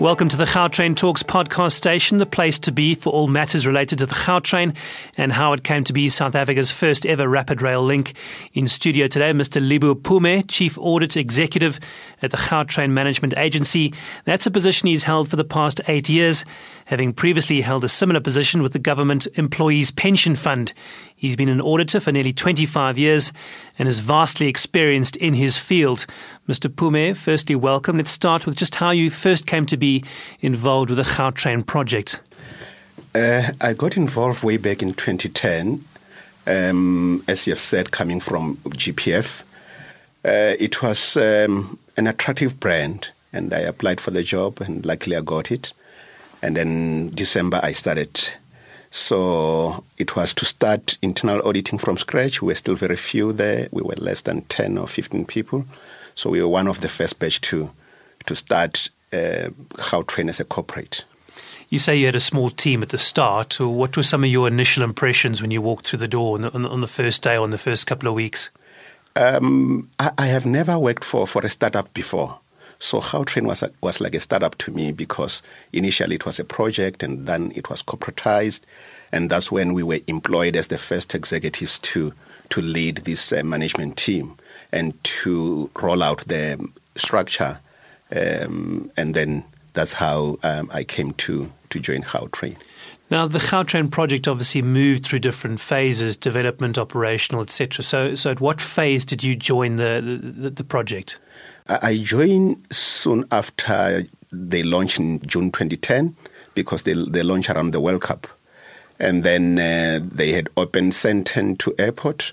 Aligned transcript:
Welcome 0.00 0.30
to 0.30 0.38
the 0.38 0.44
Gautrain 0.44 0.96
Talks 0.96 1.22
podcast 1.22 1.72
station, 1.72 2.16
the 2.16 2.24
place 2.24 2.58
to 2.60 2.72
be 2.72 2.94
for 2.94 3.10
all 3.10 3.28
matters 3.28 3.66
related 3.66 3.98
to 3.98 4.06
the 4.06 4.14
Gautrain 4.14 4.74
and 5.18 5.30
how 5.30 5.52
it 5.52 5.62
came 5.62 5.84
to 5.84 5.92
be 5.92 6.08
South 6.08 6.34
Africa's 6.34 6.70
first 6.70 7.04
ever 7.04 7.28
rapid 7.28 7.60
rail 7.60 7.82
link. 7.82 8.14
In 8.54 8.66
studio 8.66 9.08
today, 9.08 9.32
Mr. 9.32 9.60
Livhu 9.60 10.00
Phume, 10.00 10.48
Chief 10.48 10.78
Audit 10.78 11.18
Executive 11.18 11.78
at 12.22 12.30
the 12.30 12.38
Gautrain 12.38 12.92
Management 12.92 13.36
Agency. 13.36 13.92
That's 14.24 14.46
a 14.46 14.50
position 14.50 14.86
he's 14.86 15.02
held 15.02 15.28
for 15.28 15.36
the 15.36 15.44
past 15.44 15.82
eight 15.86 16.08
years, 16.08 16.46
having 16.86 17.12
previously 17.12 17.60
held 17.60 17.84
a 17.84 17.88
similar 17.88 18.20
position 18.20 18.62
with 18.62 18.72
the 18.72 18.78
Government 18.78 19.28
Employees 19.34 19.90
Pension 19.90 20.34
Fund. 20.34 20.72
He's 21.14 21.36
been 21.36 21.50
an 21.50 21.60
auditor 21.60 22.00
for 22.00 22.10
nearly 22.10 22.32
25 22.32 22.96
years 22.96 23.34
and 23.78 23.86
is 23.86 23.98
vastly 23.98 24.48
experienced 24.48 25.16
in 25.16 25.34
his 25.34 25.58
field. 25.58 26.06
Mr. 26.50 26.68
Phume, 26.68 27.16
firstly, 27.16 27.54
welcome. 27.54 27.96
Let's 27.96 28.10
start 28.10 28.44
with 28.44 28.56
just 28.56 28.74
how 28.74 28.90
you 28.90 29.08
first 29.08 29.46
came 29.46 29.66
to 29.66 29.76
be 29.76 30.02
involved 30.40 30.90
with 30.90 30.96
the 30.96 31.04
Gautrain 31.04 31.64
project. 31.64 32.18
Uh, 33.14 33.52
I 33.60 33.72
got 33.72 33.96
involved 33.96 34.42
way 34.42 34.56
back 34.56 34.82
in 34.82 34.94
2010, 34.94 35.84
um, 36.48 37.22
as 37.28 37.46
you 37.46 37.52
have 37.52 37.60
said, 37.60 37.92
coming 37.92 38.18
from 38.18 38.56
GPF. 38.56 39.44
Uh, 40.24 40.56
it 40.58 40.82
was 40.82 41.16
um, 41.16 41.78
an 41.96 42.08
attractive 42.08 42.58
brand, 42.58 43.10
and 43.32 43.54
I 43.54 43.60
applied 43.60 44.00
for 44.00 44.10
the 44.10 44.24
job, 44.24 44.60
and 44.60 44.84
luckily 44.84 45.14
I 45.14 45.20
got 45.20 45.52
it. 45.52 45.72
And 46.42 46.56
then 46.56 47.10
December 47.10 47.60
I 47.62 47.70
started 47.70 48.28
so 48.90 49.84
it 49.98 50.16
was 50.16 50.34
to 50.34 50.44
start 50.44 50.98
internal 51.00 51.46
auditing 51.46 51.78
from 51.78 51.96
scratch. 51.96 52.42
We 52.42 52.46
were 52.46 52.56
still 52.56 52.74
very 52.74 52.96
few 52.96 53.32
there. 53.32 53.68
We 53.70 53.82
were 53.82 53.94
less 53.98 54.22
than 54.22 54.42
10 54.42 54.78
or 54.78 54.88
15 54.88 55.26
people. 55.26 55.64
So 56.20 56.28
we 56.28 56.42
were 56.42 56.48
one 56.48 56.68
of 56.68 56.82
the 56.82 56.88
first 56.90 57.18
batch 57.18 57.40
to, 57.40 57.70
to 58.26 58.36
start 58.36 58.90
uh, 59.10 59.48
Gautrain 59.78 60.28
as 60.28 60.38
a 60.38 60.44
corporate. 60.44 61.06
You 61.70 61.78
say 61.78 61.96
you 61.96 62.04
had 62.04 62.14
a 62.14 62.20
small 62.20 62.50
team 62.50 62.82
at 62.82 62.90
the 62.90 62.98
start. 62.98 63.58
What 63.58 63.96
were 63.96 64.02
some 64.02 64.22
of 64.22 64.28
your 64.28 64.46
initial 64.46 64.82
impressions 64.82 65.40
when 65.40 65.50
you 65.50 65.62
walked 65.62 65.88
through 65.88 66.00
the 66.00 66.08
door 66.08 66.34
on 66.36 66.42
the, 66.42 66.68
on 66.68 66.82
the 66.82 66.88
first 66.88 67.22
day, 67.22 67.38
or 67.38 67.44
on 67.44 67.48
the 67.48 67.56
first 67.56 67.86
couple 67.86 68.06
of 68.06 68.14
weeks? 68.14 68.50
Um, 69.16 69.88
I, 69.98 70.10
I, 70.18 70.26
have 70.26 70.44
never 70.44 70.78
worked 70.78 71.04
for, 71.04 71.26
for 71.26 71.40
a 71.40 71.48
startup 71.48 71.94
before. 71.94 72.38
So 72.78 73.00
Gautrain 73.00 73.46
was 73.46 73.62
a, 73.62 73.70
was 73.80 73.98
like 73.98 74.14
a 74.14 74.20
startup 74.20 74.58
to 74.58 74.72
me 74.72 74.92
because 74.92 75.40
initially 75.72 76.16
it 76.16 76.26
was 76.26 76.38
a 76.38 76.44
project 76.44 77.02
and 77.02 77.26
then 77.26 77.50
it 77.54 77.70
was 77.70 77.82
corporatized, 77.82 78.60
and 79.10 79.30
that's 79.30 79.50
when 79.50 79.72
we 79.72 79.82
were 79.82 80.00
employed 80.06 80.54
as 80.54 80.68
the 80.68 80.76
first 80.76 81.14
executives 81.14 81.78
to 81.78 82.12
to 82.50 82.60
lead 82.60 82.96
this 82.98 83.32
uh, 83.32 83.42
management 83.42 83.96
team 83.96 84.36
and 84.72 85.02
to 85.04 85.70
roll 85.80 86.02
out 86.02 86.20
the 86.26 86.68
structure, 86.96 87.58
um, 88.14 88.90
and 88.96 89.14
then 89.14 89.44
that's 89.72 89.94
how 89.94 90.38
um, 90.42 90.70
I 90.72 90.84
came 90.84 91.12
to 91.12 91.50
to 91.70 91.80
join 91.80 92.02
Gautrain. 92.02 92.56
Now, 93.10 93.26
the 93.26 93.38
Gautrain 93.40 93.90
project 93.90 94.28
obviously 94.28 94.62
moved 94.62 95.04
through 95.04 95.18
different 95.18 95.60
phases, 95.60 96.16
development, 96.16 96.78
operational, 96.78 97.42
etc. 97.42 97.82
So, 97.82 98.14
so 98.14 98.30
at 98.30 98.40
what 98.40 98.60
phase 98.60 99.04
did 99.04 99.24
you 99.24 99.34
join 99.34 99.76
the, 99.76 100.20
the, 100.36 100.50
the 100.50 100.64
project? 100.64 101.18
I 101.66 101.98
joined 101.98 102.64
soon 102.70 103.24
after 103.32 104.06
they 104.30 104.62
launched 104.62 105.00
in 105.00 105.20
June 105.22 105.50
2010 105.50 106.14
because 106.54 106.84
they, 106.84 106.94
they 106.94 107.22
launched 107.22 107.50
around 107.50 107.72
the 107.72 107.80
World 107.80 108.02
Cup. 108.02 108.28
And 109.00 109.24
then 109.24 109.58
uh, 109.58 110.00
they 110.02 110.32
had 110.32 110.48
opened 110.56 110.92
Sandton 110.92 111.58
to 111.58 111.74
airport. 111.78 112.32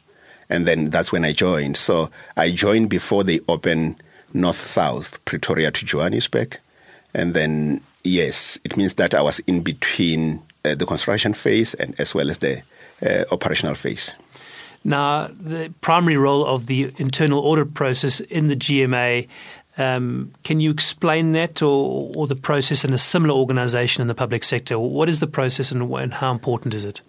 And 0.50 0.66
then 0.66 0.90
that's 0.90 1.12
when 1.12 1.26
I 1.26 1.34
joined. 1.34 1.78
So 1.78 2.10
I 2.36 2.52
joined 2.52 2.90
before 2.90 3.24
they 3.24 3.40
opened 3.48 4.02
North 4.34 4.58
South, 4.58 5.24
Pretoria 5.26 5.72
to 5.72 5.86
Johannesburg. 5.86 6.58
And 7.14 7.34
then, 7.34 7.82
yes, 8.04 8.60
it 8.64 8.78
means 8.78 8.96
that 8.96 9.14
I 9.14 9.22
was 9.22 9.40
in 9.40 9.62
between 9.62 10.42
uh, 10.64 10.76
the 10.76 10.86
construction 10.86 11.34
phase 11.34 11.74
and 11.74 11.96
as 12.00 12.14
well 12.14 12.30
as 12.30 12.40
the 12.40 12.62
uh, 13.06 13.26
operational 13.32 13.76
phase. 13.76 14.14
Now, 14.84 15.28
the 15.28 15.74
primary 15.82 16.18
role 16.18 16.46
of 16.46 16.68
the 16.68 16.94
internal 16.98 17.40
audit 17.40 17.74
process 17.74 18.20
in 18.22 18.48
the 18.48 18.56
GMA, 18.56 19.28
um, 19.78 20.34
can 20.44 20.60
you 20.60 20.72
explain 20.72 21.34
that 21.34 21.62
or, 21.62 22.12
or, 22.16 22.28
the 22.28 22.36
process 22.36 22.86
in 22.86 22.94
a 22.94 22.98
similar 22.98 23.34
organization 23.34 24.02
in 24.02 24.08
the 24.08 24.16
public 24.16 24.44
sector? 24.44 24.80
What 24.80 25.10
is 25.10 25.20
the 25.20 25.28
process 25.28 25.72
and, 25.72 25.92
and 25.92 26.14
how 26.14 26.32
important 26.32 26.74
is 26.74 26.86
it? 26.86 27.02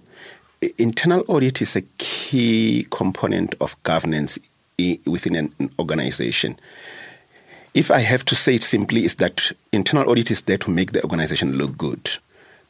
Internal 0.76 1.24
audit 1.28 1.62
is 1.62 1.76
a 1.76 1.82
key 1.98 2.86
component 2.90 3.54
of 3.60 3.80
governance 3.84 4.38
within 5.06 5.36
an 5.36 5.70
organization. 5.78 6.58
If 7.74 7.90
I 7.90 8.00
have 8.00 8.24
to 8.26 8.34
say 8.34 8.56
it 8.56 8.62
simply, 8.62 9.04
is 9.04 9.16
that 9.16 9.52
internal 9.72 10.10
audit 10.10 10.30
is 10.30 10.42
there 10.42 10.58
to 10.58 10.70
make 10.70 10.92
the 10.92 11.02
organization 11.02 11.56
look 11.56 11.76
good. 11.78 12.10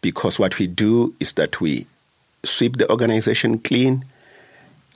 Because 0.00 0.38
what 0.38 0.58
we 0.58 0.66
do 0.66 1.14
is 1.18 1.32
that 1.34 1.60
we 1.60 1.86
sweep 2.44 2.76
the 2.76 2.90
organization 2.90 3.58
clean, 3.58 4.04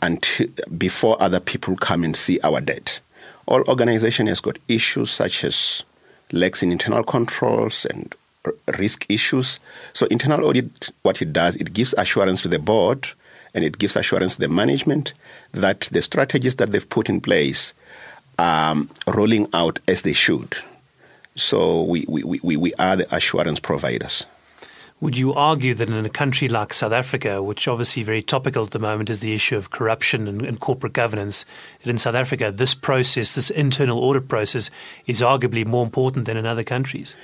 until 0.02 0.48
before 0.76 1.16
other 1.22 1.40
people 1.40 1.76
come 1.76 2.04
and 2.04 2.16
see 2.16 2.40
our 2.40 2.60
debt. 2.60 3.00
All 3.46 3.62
organization 3.68 4.26
has 4.26 4.40
got 4.40 4.58
issues 4.68 5.10
such 5.10 5.44
as 5.44 5.84
lacks 6.32 6.62
in 6.62 6.72
internal 6.72 7.04
controls 7.04 7.86
and 7.86 8.14
risk 8.78 9.06
issues. 9.08 9.60
So 9.92 10.06
internal 10.06 10.46
audit, 10.46 10.90
what 11.02 11.22
it 11.22 11.32
does, 11.32 11.56
it 11.56 11.72
gives 11.72 11.94
assurance 11.94 12.42
to 12.42 12.48
the 12.48 12.58
board 12.58 13.08
and 13.54 13.64
it 13.64 13.78
gives 13.78 13.96
assurance 13.96 14.34
to 14.34 14.40
the 14.40 14.48
management 14.48 15.12
that 15.52 15.82
the 15.92 16.02
strategies 16.02 16.56
that 16.56 16.72
they've 16.72 16.88
put 16.88 17.08
in 17.08 17.20
place 17.20 17.74
are 18.38 18.76
rolling 19.14 19.46
out 19.52 19.78
as 19.86 20.02
they 20.02 20.12
should. 20.12 20.56
So 21.34 21.82
we, 21.82 22.04
we, 22.08 22.40
we, 22.42 22.56
we 22.56 22.74
are 22.74 22.96
the 22.96 23.14
assurance 23.14 23.60
providers. 23.60 24.26
Would 25.00 25.16
you 25.16 25.34
argue 25.34 25.74
that 25.74 25.88
in 25.88 26.06
a 26.06 26.08
country 26.08 26.46
like 26.46 26.72
South 26.72 26.92
Africa, 26.92 27.42
which 27.42 27.66
obviously 27.66 28.04
very 28.04 28.22
topical 28.22 28.64
at 28.64 28.70
the 28.70 28.78
moment 28.78 29.10
is 29.10 29.18
the 29.18 29.34
issue 29.34 29.56
of 29.56 29.70
corruption 29.70 30.28
and, 30.28 30.42
and, 30.42 30.60
corporate 30.60 30.92
governance, 30.92 31.44
that 31.82 31.90
in 31.90 31.98
South 31.98 32.14
Africa 32.14 32.52
this 32.52 32.72
process, 32.72 33.34
this 33.34 33.50
internal 33.50 33.98
audit 33.98 34.28
process, 34.28 34.70
is 35.08 35.20
arguably 35.20 35.66
more 35.66 35.84
important 35.84 36.26
than 36.26 36.36
in 36.36 36.46
other 36.46 36.62
countries? 36.62 37.16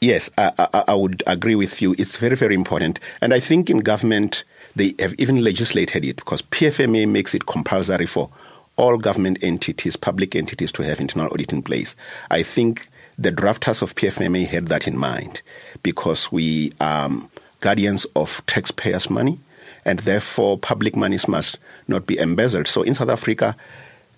Yes, 0.00 0.30
I, 0.38 0.52
I, 0.58 0.84
I 0.88 0.94
would 0.94 1.22
agree 1.26 1.54
with 1.54 1.82
you. 1.82 1.94
It's 1.98 2.16
very, 2.16 2.34
very 2.34 2.54
important. 2.54 2.98
And 3.20 3.34
I 3.34 3.40
think 3.40 3.68
in 3.68 3.80
government, 3.80 4.44
they 4.74 4.94
have 4.98 5.14
even 5.18 5.44
legislated 5.44 6.06
it 6.06 6.16
because 6.16 6.40
PFMA 6.40 7.06
makes 7.06 7.34
it 7.34 7.44
compulsory 7.44 8.06
for 8.06 8.30
all 8.76 8.96
government 8.96 9.38
entities, 9.42 9.96
public 9.96 10.34
entities, 10.34 10.72
to 10.72 10.82
have 10.84 11.00
internal 11.00 11.30
audit 11.30 11.52
in 11.52 11.62
place. 11.62 11.96
I 12.30 12.42
think 12.42 12.88
the 13.18 13.30
drafters 13.30 13.82
of 13.82 13.94
PFMA 13.94 14.46
had 14.46 14.68
that 14.68 14.88
in 14.88 14.96
mind 14.96 15.42
because 15.82 16.32
we 16.32 16.72
are 16.80 17.04
um, 17.04 17.30
guardians 17.60 18.06
of 18.16 18.44
taxpayers' 18.46 19.10
money 19.10 19.38
and 19.84 19.98
therefore 20.00 20.56
public 20.56 20.96
monies 20.96 21.28
must 21.28 21.58
not 21.88 22.06
be 22.06 22.18
embezzled. 22.18 22.68
So 22.68 22.82
in 22.82 22.94
South 22.94 23.10
Africa 23.10 23.54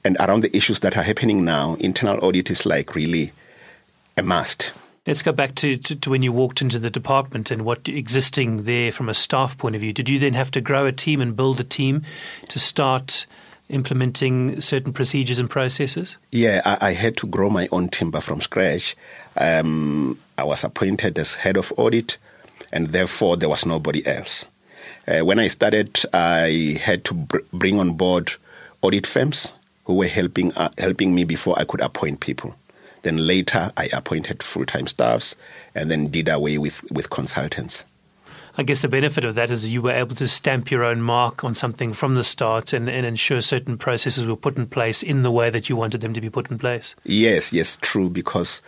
and 0.05 0.17
around 0.21 0.45
the 0.45 0.57
issues 0.57 0.79
that 0.81 0.97
are 0.97 1.03
happening 1.03 1.45
now, 1.45 1.75
internal 1.81 2.25
audit 2.25 2.51
is 2.53 2.65
like 2.65 2.95
really 2.95 3.33
a 4.17 4.23
must. 4.23 4.73
Let's 5.05 5.23
go 5.23 5.33
back 5.33 5.57
to, 5.57 5.77
to, 5.77 5.97
to, 5.97 6.11
when 6.11 6.23
you 6.23 6.33
walked 6.33 6.63
into 6.63 6.79
the 6.79 6.91
department 6.91 7.51
and 7.51 7.65
what 7.65 7.89
existing 7.89 8.59
there 8.59 8.93
from 8.93 9.09
a 9.09 9.15
staff 9.15 9.59
point 9.59 9.75
of 9.75 9.81
view. 9.81 9.93
Did 9.93 10.09
you 10.09 10.21
then 10.21 10.35
have 10.35 10.53
to 10.53 10.61
grow 10.61 10.87
a 10.87 10.93
team 10.93 11.21
and 11.21 11.35
build 11.35 11.59
a 11.59 11.65
team 11.65 12.03
to 12.49 12.61
start 12.61 13.27
implementing 13.69 14.61
certain 14.61 14.93
procedures 14.93 15.41
and 15.41 15.51
processes? 15.51 16.19
Yeah, 16.31 16.63
I, 16.65 16.79
I 16.81 16.93
had 16.93 17.17
to 17.17 17.27
grow 17.27 17.51
my 17.51 17.69
own 17.73 17.89
timber 17.89 18.21
from 18.21 18.41
scratch. 18.41 18.95
Um, 19.37 20.21
I 20.39 20.45
was 20.45 20.63
appointed 20.63 21.19
as 21.19 21.35
head 21.35 21.57
of 21.57 21.73
audit, 21.77 22.17
and 22.73 22.89
therefore 22.89 23.37
there 23.37 23.49
was 23.49 23.67
nobody 23.67 24.07
else. 24.07 24.47
Uh, 25.09 25.25
when 25.25 25.41
I 25.41 25.49
started, 25.49 26.01
I 26.13 26.79
had 26.81 27.05
to 27.07 27.15
br- 27.15 27.39
bring 27.53 27.81
on 27.81 27.95
board 27.95 28.35
audit 28.83 29.09
firms 29.09 29.53
who 29.85 29.95
were 29.95 30.07
helping 30.07 30.53
uh, 30.53 30.71
helping 30.79 31.13
me 31.13 31.25
before 31.25 31.59
I 31.59 31.65
could 31.65 31.81
appoint 31.81 32.21
people. 32.21 32.55
Then 33.03 33.27
later, 33.27 33.73
I 33.77 33.89
appointed 33.93 34.43
full 34.43 34.65
time 34.65 34.87
staffs, 34.87 35.37
and 35.75 35.91
then 35.91 36.07
did 36.07 36.29
away 36.29 36.59
with 36.59 36.91
with 36.91 37.11
consultants. 37.11 37.85
I 38.57 38.65
guess 38.65 38.83
the 38.83 38.89
benefit 38.89 39.25
of 39.25 39.35
that 39.37 39.51
is 39.51 39.67
you 39.69 39.81
were 39.81 39.93
able 39.93 40.15
to 40.17 40.29
stamp 40.29 40.71
your 40.71 40.85
own 40.85 41.01
mark 41.01 41.43
on 41.43 41.55
something 41.55 41.95
from 41.95 42.17
the 42.17 42.25
start 42.25 42.75
and, 42.75 42.89
and 42.89 43.07
ensure 43.07 43.41
certain 43.41 43.79
processes 43.79 44.27
were 44.27 44.37
put 44.37 44.59
in 44.59 44.67
place 44.67 45.03
in 45.03 45.23
the 45.23 45.31
way 45.31 45.49
that 45.49 45.71
you 45.71 45.77
wanted 45.77 46.03
them 46.03 46.13
to 46.13 46.21
be 46.21 46.29
put 46.29 46.51
in 46.51 46.59
place. 46.59 46.95
Yes, 47.05 47.51
yes, 47.55 47.79
true, 47.81 48.11
because 48.11 48.61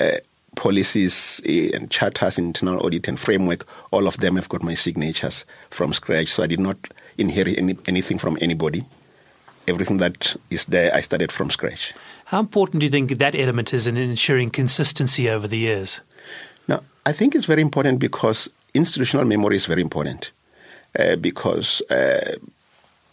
uh, 0.00 0.18
policies 0.54 1.40
eh, 1.44 1.70
and 1.74 1.90
charters, 1.90 2.38
internal 2.38 2.86
audit 2.86 3.08
and 3.08 3.18
framework, 3.18 3.66
all 3.90 4.06
of 4.06 4.18
them 4.18 4.36
have 4.36 4.48
got 4.48 4.62
my 4.62 4.74
signatures 4.74 5.44
from 5.70 5.92
scratch. 5.92 6.28
So 6.28 6.44
I 6.44 6.46
did 6.46 6.60
not 6.60 6.76
inherit 7.18 7.58
any, 7.58 7.76
anything 7.88 8.18
from 8.18 8.38
anybody. 8.40 8.84
Everything 9.68 9.98
that 9.98 10.36
is 10.50 10.64
there, 10.66 10.92
I 10.94 11.00
started 11.00 11.30
from 11.30 11.50
scratch. 11.50 11.94
How 12.26 12.40
important 12.40 12.80
do 12.80 12.86
you 12.86 12.90
think 12.90 13.18
that 13.18 13.34
element 13.34 13.72
is 13.72 13.86
in 13.86 13.96
ensuring 13.96 14.50
consistency 14.50 15.28
over 15.28 15.46
the 15.46 15.58
years? 15.58 16.00
Now, 16.66 16.82
I 17.06 17.12
think 17.12 17.34
it's 17.34 17.44
very 17.44 17.62
important 17.62 17.98
because 17.98 18.48
institutional 18.74 19.26
memory 19.26 19.56
is 19.56 19.66
very 19.66 19.82
important 19.82 20.32
uh, 20.98 21.16
because 21.16 21.82
uh, 21.90 22.36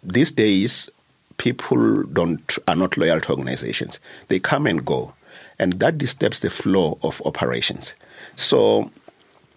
these 0.03 0.31
days 0.31 0.89
people 1.37 2.03
don't 2.03 2.57
are 2.67 2.75
not 2.75 2.97
loyal 2.97 3.19
to 3.21 3.31
organizations. 3.31 3.99
They 4.27 4.39
come 4.39 4.67
and 4.67 4.85
go, 4.85 5.13
and 5.57 5.73
that 5.73 5.97
disturbs 5.97 6.41
the 6.41 6.49
flow 6.49 6.99
of 7.01 7.21
operations. 7.25 7.95
So, 8.35 8.91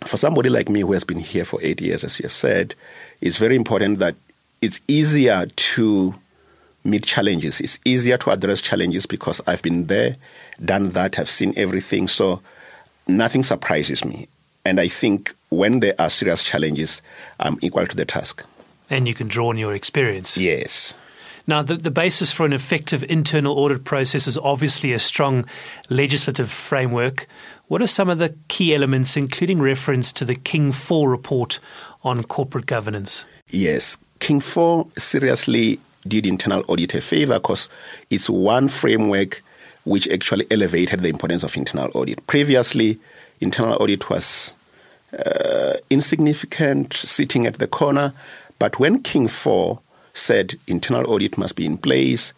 for 0.04 0.16
somebody 0.16 0.48
like 0.48 0.68
me 0.68 0.80
who 0.80 0.92
has 0.92 1.04
been 1.04 1.18
here 1.18 1.44
for 1.44 1.60
eight 1.62 1.80
years, 1.80 2.04
as 2.04 2.18
you 2.18 2.24
have 2.24 2.32
said, 2.32 2.74
it's 3.20 3.36
very 3.36 3.56
important 3.56 3.98
that 3.98 4.14
it's 4.60 4.80
easier 4.88 5.46
to 5.46 6.14
meet 6.84 7.04
challenges. 7.04 7.60
It's 7.60 7.78
easier 7.84 8.18
to 8.18 8.30
address 8.30 8.60
challenges 8.60 9.06
because 9.06 9.40
I've 9.46 9.62
been 9.62 9.86
there, 9.86 10.16
done 10.64 10.90
that, 10.90 11.18
I've 11.18 11.30
seen 11.30 11.54
everything. 11.56 12.08
So 12.08 12.40
nothing 13.06 13.42
surprises 13.42 14.04
me. 14.04 14.28
And 14.64 14.80
I 14.80 14.88
think 14.88 15.34
when 15.50 15.80
there 15.80 15.94
are 15.98 16.10
serious 16.10 16.42
challenges, 16.42 17.02
I'm 17.40 17.58
equal 17.62 17.86
to 17.86 17.96
the 17.96 18.04
task. 18.04 18.44
And 18.90 19.08
you 19.08 19.14
can 19.14 19.28
draw 19.28 19.48
on 19.48 19.58
your 19.58 19.74
experience. 19.74 20.36
Yes. 20.36 20.94
Now, 21.46 21.62
the, 21.62 21.74
the 21.74 21.90
basis 21.90 22.30
for 22.30 22.46
an 22.46 22.52
effective 22.52 23.02
internal 23.04 23.58
audit 23.58 23.84
process 23.84 24.26
is 24.28 24.38
obviously 24.38 24.92
a 24.92 24.98
strong 24.98 25.44
legislative 25.90 26.50
framework. 26.50 27.26
What 27.66 27.82
are 27.82 27.88
some 27.88 28.08
of 28.08 28.18
the 28.18 28.34
key 28.48 28.74
elements, 28.74 29.16
including 29.16 29.60
reference 29.60 30.12
to 30.12 30.24
the 30.24 30.36
King 30.36 30.70
4 30.70 31.10
report 31.10 31.58
on 32.04 32.22
corporate 32.24 32.66
governance? 32.66 33.24
Yes. 33.48 33.98
King 34.20 34.38
4 34.40 34.86
seriously 34.96 35.80
did 36.06 36.26
internal 36.26 36.64
audit 36.68 36.94
a 36.94 37.00
favor 37.00 37.34
because 37.34 37.68
it's 38.10 38.28
one 38.28 38.68
framework 38.68 39.42
which 39.84 40.08
actually 40.08 40.46
elevated 40.50 41.00
the 41.00 41.08
importance 41.08 41.42
of 41.42 41.56
internal 41.56 41.90
audit. 41.94 42.24
Previously, 42.26 42.98
internal 43.40 43.80
audit 43.82 44.08
was 44.08 44.52
uh, 45.18 45.74
insignificant, 45.90 46.94
sitting 46.94 47.46
at 47.46 47.54
the 47.54 47.66
corner. 47.66 48.12
But 48.58 48.78
when 48.78 49.02
King 49.02 49.28
4 49.28 49.80
said 50.14 50.54
internal 50.66 51.10
audit 51.10 51.36
must 51.36 51.56
be 51.56 51.66
in 51.66 51.76
place, 51.76 52.32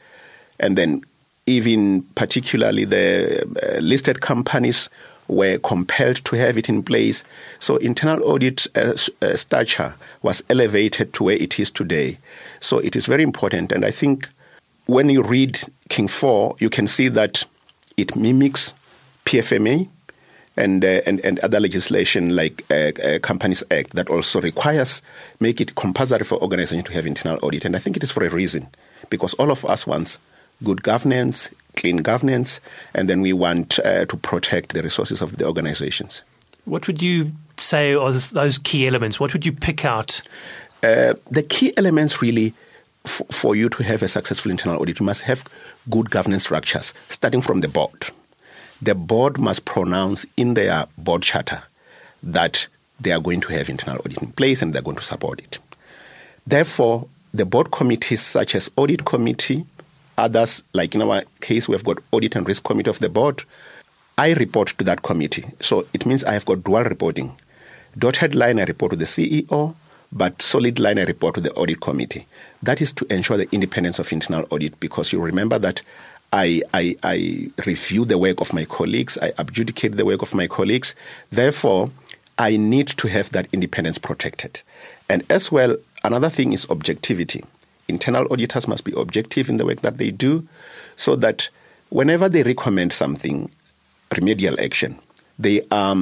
and 0.59 0.79
then 0.79 1.03
even 1.47 2.03
particularly 2.15 2.85
the 2.85 3.43
uh, 3.43 3.81
listed 3.81 4.21
companies 4.21 4.89
were 5.29 5.59
compelled 5.59 6.25
to 6.25 6.37
have 6.37 6.59
it 6.59 6.69
in 6.69 6.83
place. 6.83 7.25
So 7.59 7.77
internal 7.77 8.25
audit 8.25 8.67
uh, 8.75 8.95
uh, 9.23 9.37
stature 9.37 9.95
was 10.23 10.43
elevated 10.51 11.13
to 11.15 11.25
where 11.25 11.37
it 11.37 11.59
is 11.59 11.71
today. 11.71 12.19
So 12.61 12.79
it 12.79 12.97
is 12.97 13.07
very 13.07 13.23
important. 13.23 13.73
And 13.73 13.85
I 13.85 13.91
think 13.91 14.29
when 14.87 15.09
you 15.09 15.23
read 15.23 15.61
King 15.89 16.09
4, 16.09 16.57
you 16.59 16.71
can 16.71 16.87
see 16.87 17.09
that 17.09 17.45
it 17.97 18.17
mimics 18.17 18.75
PFMA 19.25 19.89
and, 20.57 20.85
uh, 20.85 21.01
and, 21.07 21.21
and 21.21 21.39
other 21.41 21.59
legislation 21.59 22.37
like 22.37 22.65
uh, 22.71 22.93
uh, 23.03 23.19
Companies 23.21 23.63
Act 23.71 23.91
that 23.95 24.09
also 24.09 24.41
requires, 24.41 25.03
make 25.41 25.61
it 25.61 25.75
compulsory 25.75 26.25
for 26.25 26.41
organizations 26.43 26.85
to 26.85 26.93
have 26.93 27.07
internal 27.07 27.39
audit. 27.43 27.65
And 27.65 27.75
I 27.75 27.79
think 27.79 27.97
it 27.97 28.05
is 28.05 28.13
for 28.13 28.25
a 28.25 28.31
reason, 28.31 28.69
because 29.11 29.35
all 29.35 29.51
of 29.51 29.65
us 29.65 29.87
wants 29.87 30.19
good 30.63 30.83
governance, 30.83 31.51
clean 31.77 31.99
governance, 31.99 32.61
and 32.95 33.09
then 33.09 33.21
we 33.21 33.33
want 33.33 33.79
uh, 33.81 34.05
to 34.07 34.17
protect 34.17 34.73
the 34.73 34.83
resources 34.83 35.23
of 35.23 35.37
the 35.37 35.47
organizations. 35.47 36.23
What 36.65 36.87
would 36.87 37.03
you 37.03 37.33
say 37.57 37.95
are 37.95 38.13
those 38.13 38.59
key 38.59 38.87
elements? 38.87 39.21
What 39.21 39.33
would 39.33 39.45
you 39.45 39.53
pick 39.53 39.85
out? 39.85 40.23
Uh, 40.83 41.15
the 41.31 41.43
key 41.43 41.73
elements 41.77 42.23
really 42.23 42.55
f- 43.05 43.23
for 43.31 43.55
you 43.55 43.69
to 43.71 43.83
have 43.83 44.03
a 44.03 44.09
successful 44.09 44.51
internal 44.51 44.81
audit, 44.81 45.01
you 45.01 45.07
must 45.07 45.23
have 45.23 45.45
good 45.91 46.11
governance 46.11 46.45
structures, 46.45 46.95
starting 47.09 47.41
from 47.41 47.61
the 47.61 47.69
board. 47.69 48.11
The 48.81 48.95
board 48.95 49.39
must 49.39 49.65
pronounce 49.65 50.27
in 50.37 50.55
their 50.55 50.87
board 50.99 51.23
charter 51.23 51.63
that 52.23 52.69
they 53.01 53.13
are 53.13 53.21
going 53.21 53.41
to 53.43 53.53
have 53.53 53.69
internal 53.69 54.01
audit 54.01 54.23
in 54.23 54.33
place 54.33 54.63
and 54.63 54.73
they're 54.73 54.83
going 54.83 54.97
to 54.97 55.03
support 55.03 55.41
it. 55.41 55.59
Therefore, 56.47 57.07
the 57.33 57.45
board 57.45 57.71
committees 57.71 58.23
such 58.23 58.55
as 58.55 58.71
audit 58.77 59.05
committee, 59.05 59.67
Others, 60.17 60.65
like 60.73 60.95
in 60.95 61.03
our 61.03 61.23
case, 61.41 61.69
we 61.69 61.75
have 61.75 61.85
got 61.85 61.99
audit 62.13 62.37
and 62.37 62.47
risk 62.47 62.65
committee 62.65 62.91
of 62.91 63.01
the 63.01 63.09
board. 63.09 63.43
I 64.17 64.33
report 64.35 64.69
to 64.79 64.85
that 64.85 65.03
committee. 65.03 65.45
So 65.61 65.87
it 65.93 66.07
means 66.07 66.23
I 66.25 66.33
have 66.35 66.45
got 66.45 66.63
dual 66.63 66.85
reporting. 66.85 67.37
Dotted 67.99 68.35
line, 68.35 68.61
I 68.61 68.65
report 68.65 68.93
to 68.93 68.97
the 68.97 69.05
CEO, 69.05 69.75
but 70.13 70.41
solid 70.41 70.79
line, 70.79 70.99
I 70.99 71.05
report 71.05 71.35
to 71.35 71.41
the 71.41 71.53
audit 71.55 71.81
committee. 71.81 72.27
That 72.63 72.81
is 72.81 72.93
to 72.93 73.13
ensure 73.13 73.37
the 73.37 73.49
independence 73.53 73.99
of 73.99 74.13
internal 74.13 74.47
audit 74.51 74.79
because 74.79 75.13
you 75.13 75.21
remember 75.21 75.59
that 75.59 75.83
I, 76.33 76.63
I, 76.73 76.97
I 77.03 77.51
review 77.67 78.05
the 78.05 78.19
work 78.19 78.41
of 78.41 78.53
my 78.53 78.65
colleagues, 78.65 79.19
I 79.21 79.33
adjudicate 79.39 79.97
the 79.97 80.05
work 80.05 80.23
of 80.23 80.35
my 80.35 80.47
colleagues. 80.47 80.95
Therefore, 81.31 81.91
I 82.39 82.57
need 82.57 82.89
to 82.89 83.09
have 83.09 83.31
that 83.31 83.49
independence 83.53 83.99
protected. 83.99 84.61
And 85.09 85.25
as 85.31 85.53
well, 85.53 85.77
another 86.03 86.29
thing 86.29 86.53
is 86.53 86.69
objectivity 86.71 87.45
internal 87.89 88.27
auditors 88.31 88.67
must 88.69 88.85
be 88.85 88.93
objective 88.97 89.49
in 89.49 89.57
the 89.57 89.67
work 89.67 89.81
that 89.81 89.99
they 89.99 90.11
do 90.11 90.47
so 90.97 91.17
that 91.17 91.49
whenever 91.91 92.29
they 92.29 92.43
recommend 92.43 92.93
something, 92.93 93.51
remedial 94.17 94.59
action, 94.61 94.99
they 95.39 95.63
are 95.71 95.97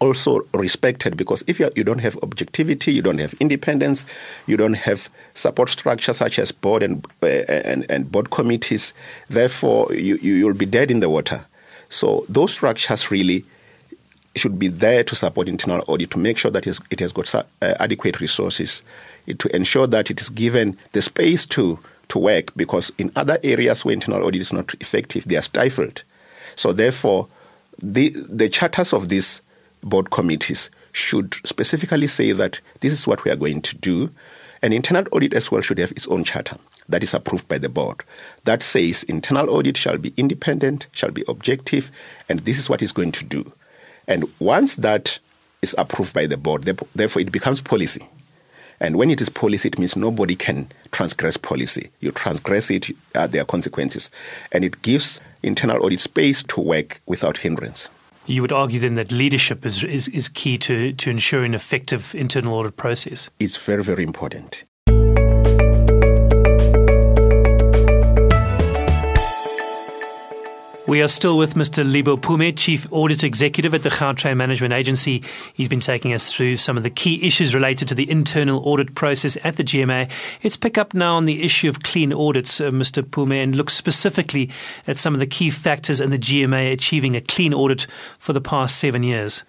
also 0.00 0.40
respected 0.54 1.16
because 1.16 1.44
if 1.46 1.60
you, 1.60 1.70
you 1.76 1.84
don't 1.84 1.98
have 1.98 2.18
objectivity, 2.22 2.92
you 2.92 3.02
don't 3.02 3.20
have 3.20 3.34
independence, 3.34 4.06
you 4.46 4.56
don't 4.56 4.74
have 4.74 5.10
support 5.34 5.68
structure 5.68 6.12
such 6.12 6.38
as 6.38 6.50
board 6.50 6.82
and, 6.82 7.04
uh, 7.22 7.26
and, 7.26 7.86
and, 7.90 8.10
board 8.10 8.30
committees, 8.30 8.94
therefore 9.28 9.92
you, 9.94 10.16
you, 10.16 10.46
will 10.46 10.54
be 10.54 10.66
dead 10.66 10.90
in 10.90 11.00
the 11.00 11.10
water. 11.10 11.44
So 11.90 12.24
those 12.28 12.52
structures 12.52 13.10
really 13.10 13.44
should 14.36 14.58
be 14.58 14.68
there 14.68 15.02
to 15.04 15.14
support 15.14 15.48
internal 15.48 15.84
audit 15.88 16.10
to 16.12 16.18
make 16.18 16.38
sure 16.38 16.50
that 16.50 16.66
it 16.66 17.00
has 17.00 17.12
got 17.12 17.34
uh, 17.34 17.44
adequate 17.60 18.20
resources. 18.20 18.82
To 19.26 19.54
ensure 19.54 19.86
that 19.86 20.10
it 20.10 20.20
is 20.20 20.28
given 20.28 20.76
the 20.92 21.02
space 21.02 21.46
to 21.46 21.78
to 22.08 22.18
work 22.18 22.52
because 22.56 22.92
in 22.98 23.12
other 23.14 23.38
areas 23.44 23.84
where 23.84 23.92
internal 23.92 24.24
audit 24.24 24.40
is 24.40 24.52
not 24.52 24.74
effective 24.80 25.24
they 25.24 25.36
are 25.36 25.42
stifled. 25.42 26.02
So 26.56 26.72
therefore 26.72 27.28
the 27.82 28.10
the 28.10 28.48
charters 28.48 28.92
of 28.92 29.08
these 29.08 29.42
board 29.82 30.10
committees 30.10 30.70
should 30.92 31.34
specifically 31.44 32.08
say 32.08 32.32
that 32.32 32.60
this 32.80 32.92
is 32.92 33.06
what 33.06 33.24
we 33.24 33.30
are 33.30 33.36
going 33.36 33.62
to 33.62 33.76
do. 33.76 34.10
And 34.62 34.74
internal 34.74 35.06
audit 35.12 35.32
as 35.32 35.50
well 35.50 35.62
should 35.62 35.78
have 35.78 35.92
its 35.92 36.06
own 36.08 36.24
charter 36.24 36.56
that 36.90 37.02
is 37.02 37.14
approved 37.14 37.48
by 37.48 37.58
the 37.58 37.68
board 37.68 38.02
that 38.44 38.62
says 38.62 39.04
internal 39.04 39.48
audit 39.50 39.76
shall 39.76 39.96
be 39.96 40.12
independent 40.16 40.86
shall 40.92 41.10
be 41.10 41.24
objective 41.28 41.90
and 42.28 42.40
this 42.40 42.58
is 42.58 42.68
what 42.68 42.82
it's 42.82 42.92
going 42.92 43.12
to 43.12 43.24
do 43.24 43.52
and 44.10 44.24
once 44.40 44.76
that 44.76 45.20
is 45.62 45.74
approved 45.78 46.12
by 46.12 46.26
the 46.26 46.36
board, 46.36 46.64
therefore 46.94 47.22
it 47.22 47.30
becomes 47.30 47.60
policy. 47.60 48.06
And 48.80 48.96
when 48.96 49.10
it 49.10 49.20
is 49.20 49.28
policy, 49.28 49.68
it 49.68 49.78
means 49.78 49.94
nobody 49.94 50.34
can 50.34 50.70
transgress 50.90 51.36
policy. 51.36 51.90
You 52.00 52.10
transgress 52.10 52.70
it, 52.70 52.88
uh, 53.14 53.26
there 53.26 53.42
are 53.42 53.44
consequences. 53.44 54.10
And 54.52 54.64
it 54.64 54.82
gives 54.82 55.20
internal 55.42 55.84
audit 55.84 56.00
space 56.00 56.42
to 56.44 56.60
work 56.60 57.00
without 57.06 57.38
hindrance. 57.38 57.88
You 58.26 58.42
would 58.42 58.52
argue 58.52 58.80
then 58.80 58.96
that 58.96 59.12
leadership 59.12 59.64
is, 59.64 59.84
is, 59.84 60.08
is 60.08 60.28
key 60.28 60.58
to, 60.58 60.92
to 60.92 61.10
ensure 61.10 61.44
an 61.44 61.54
effective 61.54 62.14
internal 62.14 62.54
audit 62.54 62.76
process. 62.76 63.30
It's 63.38 63.56
very, 63.56 63.84
very 63.84 64.02
important. 64.02 64.64
We 70.90 71.02
are 71.02 71.06
still 71.06 71.38
with 71.38 71.54
Mr. 71.54 71.88
Livhu 71.88 72.20
Phume, 72.20 72.56
Chief 72.56 72.92
Audit 72.92 73.22
Executive 73.22 73.76
at 73.76 73.84
the 73.84 73.90
Gautrain 73.90 74.36
Management 74.36 74.74
Agency. 74.74 75.22
He's 75.54 75.68
been 75.68 75.78
taking 75.78 76.12
us 76.12 76.32
through 76.32 76.56
some 76.56 76.76
of 76.76 76.82
the 76.82 76.90
key 76.90 77.24
issues 77.24 77.54
related 77.54 77.86
to 77.86 77.94
the 77.94 78.10
internal 78.10 78.58
audit 78.66 78.96
process 78.96 79.38
at 79.44 79.54
the 79.54 79.62
GMA. 79.62 80.10
Let's 80.42 80.56
pick 80.56 80.76
up 80.76 80.92
now 80.92 81.14
on 81.14 81.26
the 81.26 81.44
issue 81.44 81.68
of 81.68 81.84
clean 81.84 82.12
audits, 82.12 82.60
uh, 82.60 82.72
Mr. 82.72 83.08
Phume, 83.08 83.40
and 83.40 83.54
look 83.54 83.70
specifically 83.70 84.50
at 84.88 84.98
some 84.98 85.14
of 85.14 85.20
the 85.20 85.28
key 85.28 85.48
factors 85.50 86.00
in 86.00 86.10
the 86.10 86.18
GMA 86.18 86.72
achieving 86.72 87.14
a 87.14 87.20
clean 87.20 87.54
audit 87.54 87.86
for 88.18 88.32
the 88.32 88.40
past 88.40 88.76
seven 88.76 89.04
years. 89.04 89.44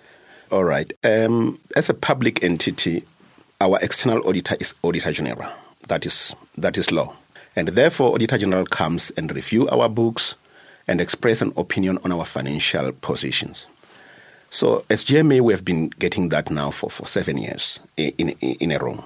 All 0.52 0.64
right. 0.64 0.94
Um, 1.04 1.60
as 1.76 1.90
a 1.90 1.96
public 1.96 2.44
entity, 2.44 3.04
our 3.60 3.80
external 3.82 4.24
auditor 4.28 4.58
is 4.60 4.76
Auditor 4.84 5.12
General. 5.12 5.50
That 5.88 6.06
is 6.06 6.36
that 6.56 6.78
is 6.78 6.92
law, 6.92 7.16
and 7.56 7.70
therefore 7.70 8.14
Auditor 8.14 8.38
General 8.38 8.68
comes 8.68 9.10
and 9.18 9.34
review 9.34 9.68
our 9.70 9.90
books 9.90 10.36
and 10.88 11.00
express 11.00 11.42
an 11.42 11.54
opinion 11.58 11.98
on 12.04 12.12
our 12.12 12.26
financial 12.26 12.92
positions. 12.92 13.68
So, 14.50 14.84
as 14.90 15.06
GMA, 15.06 15.42
we 15.42 15.54
have 15.54 15.64
been 15.64 15.90
getting 15.90 16.30
that 16.30 16.52
now 16.52 16.72
for, 16.72 16.90
for 16.90 17.08
seven 17.08 17.38
years 17.38 17.80
in, 17.96 18.30
in, 18.30 18.56
in 18.56 18.72
a 18.72 18.80
row. 18.80 19.04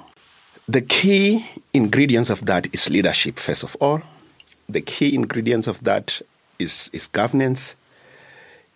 The 0.68 0.82
key 0.82 1.46
ingredients 1.74 2.32
of 2.32 2.46
that 2.48 2.74
is 2.74 2.90
leadership, 2.90 3.38
first 3.38 3.62
of 3.64 3.76
all. 3.80 4.02
The 4.68 4.82
key 4.82 5.14
ingredients 5.14 5.68
of 5.68 5.84
that 5.84 6.20
is, 6.58 6.90
is 6.92 7.06
governance, 7.06 7.76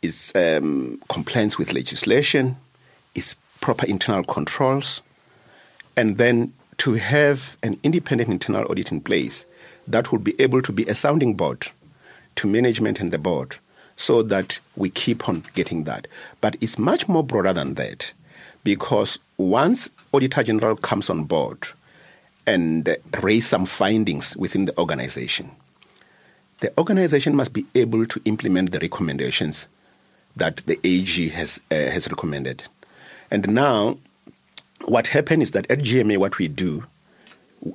is 0.03 0.31
um, 0.35 1.01
compliance 1.09 1.57
with 1.57 1.73
legislation, 1.73 2.57
is 3.15 3.35
proper 3.61 3.87
internal 3.87 4.23
controls, 4.23 5.01
and 5.97 6.19
then 6.19 6.53
to 6.77 6.93
have 6.93 7.57
an 7.63 7.79
independent 7.81 8.29
internal 8.29 8.65
audit 8.69 8.91
in 8.91 9.01
place 9.01 9.45
that 9.87 10.11
would 10.11 10.23
be 10.23 10.39
able 10.39 10.61
to 10.61 10.71
be 10.71 10.85
a 10.85 10.93
sounding 10.93 11.33
board 11.33 11.67
to 12.39 12.47
management 12.47 13.01
and 13.01 13.11
the 13.11 13.17
board 13.17 13.57
so 13.97 14.23
that 14.23 14.59
we 14.77 14.89
keep 14.89 15.27
on 15.27 15.43
getting 15.55 15.83
that. 15.83 16.07
But 16.39 16.55
it's 16.61 16.79
much 16.79 17.09
more 17.09 17.23
broader 17.23 17.51
than 17.51 17.73
that 17.73 18.13
because 18.63 19.19
once 19.37 19.89
Auditor 20.13 20.43
General 20.43 20.77
comes 20.77 21.09
on 21.09 21.23
board 21.25 21.67
and 22.47 22.95
raise 23.21 23.45
some 23.45 23.65
findings 23.65 24.37
within 24.37 24.63
the 24.65 24.77
organization, 24.79 25.51
the 26.61 26.71
organization 26.77 27.35
must 27.35 27.51
be 27.51 27.65
able 27.75 28.05
to 28.05 28.21
implement 28.23 28.71
the 28.71 28.79
recommendations 28.79 29.67
that 30.37 30.57
the 30.65 30.79
AG 30.85 31.29
has 31.29 31.59
uh, 31.69 31.75
has 31.75 32.09
recommended. 32.09 32.63
And 33.29 33.49
now, 33.53 33.97
what 34.85 35.07
happened 35.07 35.43
is 35.43 35.51
that 35.51 35.69
at 35.69 35.79
GMA, 35.79 36.17
what 36.17 36.37
we 36.37 36.47
do, 36.47 36.85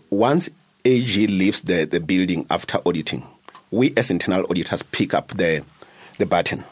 once 0.09 0.49
AG 0.87 1.27
leaves 1.27 1.63
the, 1.63 1.85
the 1.85 2.01
building 2.01 2.47
after 2.51 2.79
auditing, 2.87 3.25
we 3.71 3.93
as 3.97 4.11
internal 4.11 4.47
auditors 4.51 4.83
pick 4.83 5.15
up 5.15 5.29
the, 5.29 5.65
the 6.19 6.27
baton 6.27 6.65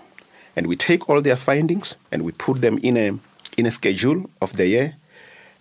and 0.57 0.67
we 0.67 0.77
take 0.77 1.09
all 1.09 1.21
their 1.21 1.37
findings 1.37 1.97
and 2.11 2.23
we 2.23 2.33
put 2.33 2.61
them 2.61 2.79
in 2.79 2.97
a, 2.97 3.19
in 3.57 3.67
a 3.67 3.71
schedule 3.71 4.29
of 4.41 4.55
the 4.57 4.67
year 4.67 4.97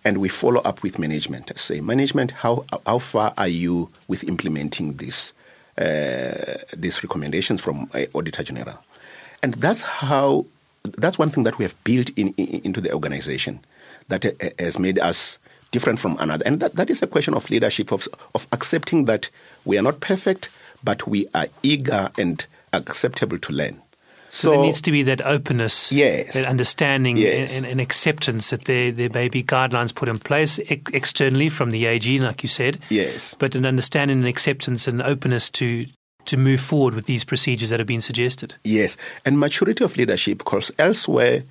and 0.04 0.18
we 0.18 0.28
follow 0.28 0.60
up 0.62 0.82
with 0.82 0.98
management. 0.98 1.56
Say, 1.58 1.80
management, 1.80 2.32
how, 2.32 2.64
how 2.86 2.98
far 2.98 3.32
are 3.38 3.48
you 3.48 3.90
with 4.08 4.24
implementing 4.24 4.94
this, 4.94 5.32
uh, 5.78 6.56
these 6.76 7.02
recommendations 7.02 7.60
from 7.60 7.88
uh, 7.94 8.04
Auditor 8.14 8.42
General? 8.42 8.82
And 9.42 9.54
that's 9.54 9.82
how, 9.82 10.46
that's 10.98 11.18
one 11.18 11.30
thing 11.30 11.44
that 11.44 11.58
we 11.58 11.64
have 11.64 11.82
built 11.84 12.10
in, 12.16 12.34
in, 12.36 12.60
into 12.64 12.80
the 12.80 12.92
organization 12.92 13.60
that 14.08 14.24
uh, 14.24 14.30
has 14.58 14.78
made 14.78 14.98
us 14.98 15.38
different 15.70 15.98
from 15.98 16.16
another. 16.18 16.44
And 16.46 16.60
that, 16.60 16.76
that 16.76 16.90
is 16.90 17.02
a 17.02 17.06
question 17.06 17.34
of 17.34 17.48
leadership, 17.48 17.92
of, 17.92 18.06
of 18.34 18.46
accepting 18.52 19.06
that 19.06 19.30
we 19.64 19.78
are 19.78 19.82
not 19.82 20.00
perfect, 20.00 20.50
but 20.82 21.06
we 21.06 21.26
are 21.34 21.46
eager 21.62 22.10
and 22.18 22.44
acceptable 22.72 23.38
to 23.38 23.52
learn. 23.52 23.82
So, 24.28 24.48
so, 24.48 24.50
there 24.52 24.62
needs 24.62 24.80
to 24.82 24.90
be 24.90 25.02
that 25.02 25.20
openness, 25.20 25.92
yes, 25.92 26.32
that 26.32 26.48
understanding 26.48 27.18
yes. 27.18 27.54
and, 27.54 27.66
and, 27.66 27.82
acceptance 27.82 28.48
that 28.48 28.64
there, 28.64 28.90
there 28.90 29.10
may 29.10 29.28
be 29.28 29.42
guidelines 29.42 29.94
put 29.94 30.08
in 30.08 30.18
place 30.18 30.58
ex- 30.70 30.90
externally 30.94 31.50
from 31.50 31.70
the 31.70 31.84
AG, 31.84 32.18
like 32.18 32.42
you 32.42 32.48
said. 32.48 32.78
Yes. 32.88 33.34
But 33.38 33.54
an 33.54 33.66
understanding 33.66 34.20
and 34.20 34.26
acceptance 34.26 34.88
and 34.88 35.02
openness 35.02 35.50
to 35.50 35.86
to 36.24 36.36
move 36.36 36.60
forward 36.60 36.94
with 36.94 37.06
these 37.06 37.24
procedures 37.24 37.68
that 37.70 37.80
have 37.80 37.86
been 37.86 38.00
suggested. 38.00 38.54
Yes, 38.64 38.96
and 39.26 39.38
maturity 39.38 39.84
of 39.84 39.96
leadership, 39.96 40.38
because 40.38 40.72
elsewhere 40.78 41.42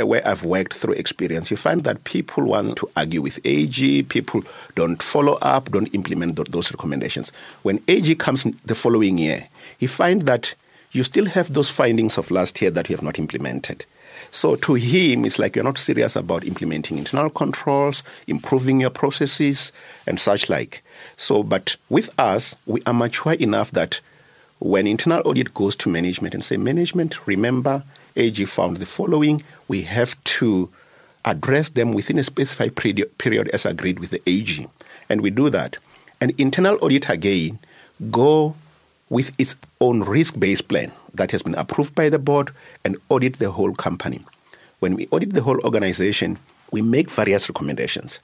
Uh, 0.00 0.04
where 0.04 0.26
I've 0.26 0.44
worked 0.44 0.74
through 0.74 0.94
experience, 0.94 1.52
you 1.52 1.56
find 1.56 1.84
that 1.84 2.02
people 2.02 2.46
want 2.46 2.76
to 2.78 2.90
argue 2.96 3.22
with 3.22 3.38
AG, 3.44 4.02
people 4.04 4.42
don't 4.74 5.00
follow 5.00 5.34
up, 5.34 5.70
don't 5.70 5.94
implement 5.94 6.34
th- 6.34 6.48
those 6.48 6.72
recommendations. 6.72 7.30
When 7.62 7.80
AG 7.86 8.12
comes 8.16 8.42
the 8.42 8.74
following 8.74 9.18
year, 9.18 9.46
you 9.78 9.86
find 9.86 10.22
that 10.22 10.56
you 10.90 11.04
still 11.04 11.26
have 11.26 11.52
those 11.52 11.70
findings 11.70 12.18
of 12.18 12.32
last 12.32 12.60
year 12.60 12.72
that 12.72 12.88
you 12.88 12.96
have 12.96 13.04
not 13.04 13.20
implemented. 13.20 13.86
So 14.32 14.56
to 14.56 14.74
him, 14.74 15.24
it's 15.24 15.38
like 15.38 15.54
you're 15.54 15.64
not 15.64 15.78
serious 15.78 16.16
about 16.16 16.44
implementing 16.44 16.98
internal 16.98 17.30
controls, 17.30 18.02
improving 18.26 18.80
your 18.80 18.90
processes, 18.90 19.72
and 20.08 20.18
such 20.18 20.48
like. 20.48 20.82
So, 21.16 21.44
but 21.44 21.76
with 21.88 22.12
us, 22.18 22.56
we 22.66 22.82
are 22.84 22.94
mature 22.94 23.34
enough 23.34 23.70
that 23.70 24.00
when 24.58 24.88
internal 24.88 25.22
audit 25.24 25.54
goes 25.54 25.76
to 25.76 25.88
management 25.88 26.34
and 26.34 26.44
say, 26.44 26.56
management, 26.56 27.28
remember, 27.28 27.84
AG 28.16 28.44
found 28.44 28.76
the 28.78 28.86
following, 28.86 29.42
we 29.68 29.82
have 29.82 30.22
to 30.24 30.70
address 31.24 31.70
them 31.70 31.92
within 31.92 32.18
a 32.18 32.24
specified 32.24 32.76
period 32.76 33.48
as 33.48 33.66
agreed 33.66 33.98
with 33.98 34.10
the 34.10 34.22
AG. 34.26 34.66
And 35.08 35.20
we 35.20 35.30
do 35.30 35.50
that. 35.50 35.78
And 36.20 36.38
internal 36.38 36.78
audit 36.80 37.08
again 37.08 37.58
go 38.10 38.54
with 39.10 39.34
its 39.38 39.56
own 39.80 40.02
risk 40.02 40.38
based 40.38 40.68
plan 40.68 40.92
that 41.12 41.30
has 41.30 41.42
been 41.42 41.54
approved 41.54 41.94
by 41.94 42.08
the 42.08 42.18
board 42.18 42.50
and 42.84 42.96
audit 43.08 43.38
the 43.38 43.50
whole 43.50 43.74
company. 43.74 44.20
When 44.80 44.94
we 44.94 45.08
audit 45.10 45.32
the 45.32 45.42
whole 45.42 45.60
organization, 45.60 46.38
we 46.72 46.82
make 46.82 47.10
various 47.10 47.48
recommendations. 47.48 48.20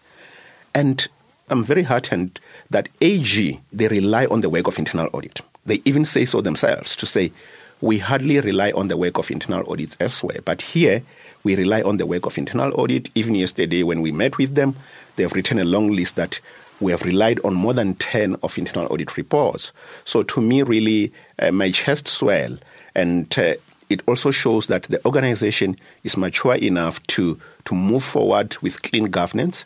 And 0.74 1.06
I'm 1.48 1.64
very 1.64 1.82
heartened 1.82 2.40
that 2.70 2.88
AG, 3.00 3.60
they 3.72 3.88
rely 3.88 4.26
on 4.26 4.40
the 4.40 4.50
work 4.50 4.66
of 4.66 4.78
internal 4.78 5.08
audit. 5.12 5.40
They 5.66 5.80
even 5.84 6.04
say 6.04 6.24
so 6.24 6.40
themselves 6.40 6.96
to 6.96 7.06
say, 7.06 7.32
we 7.80 7.98
hardly 7.98 8.40
rely 8.40 8.72
on 8.72 8.88
the 8.88 8.96
work 8.96 9.18
of 9.18 9.30
internal 9.30 9.70
audits 9.70 9.96
elsewhere. 10.00 10.40
But 10.44 10.62
here, 10.62 11.02
we 11.44 11.56
rely 11.56 11.82
on 11.82 11.96
the 11.96 12.06
work 12.06 12.26
of 12.26 12.36
internal 12.36 12.78
audit. 12.78 13.10
Even 13.14 13.34
yesterday, 13.34 13.82
when 13.82 14.02
we 14.02 14.12
met 14.12 14.38
with 14.38 14.54
them, 14.54 14.76
they 15.16 15.22
have 15.22 15.32
written 15.32 15.58
a 15.58 15.64
long 15.64 15.90
list 15.90 16.16
that 16.16 16.40
we 16.80 16.92
have 16.92 17.02
relied 17.02 17.40
on 17.40 17.54
more 17.54 17.74
than 17.74 17.94
10 17.94 18.36
of 18.42 18.56
internal 18.58 18.90
audit 18.92 19.16
reports. 19.16 19.72
So 20.04 20.22
to 20.22 20.40
me, 20.40 20.62
really, 20.62 21.12
uh, 21.38 21.52
my 21.52 21.70
chest 21.70 22.08
swell. 22.08 22.58
And 22.94 23.32
uh, 23.38 23.54
it 23.88 24.02
also 24.06 24.30
shows 24.30 24.66
that 24.68 24.84
the 24.84 25.04
organization 25.04 25.76
is 26.04 26.16
mature 26.16 26.54
enough 26.54 27.02
to, 27.08 27.38
to 27.66 27.74
move 27.74 28.04
forward 28.04 28.56
with 28.58 28.82
clean 28.82 29.06
governance, 29.06 29.64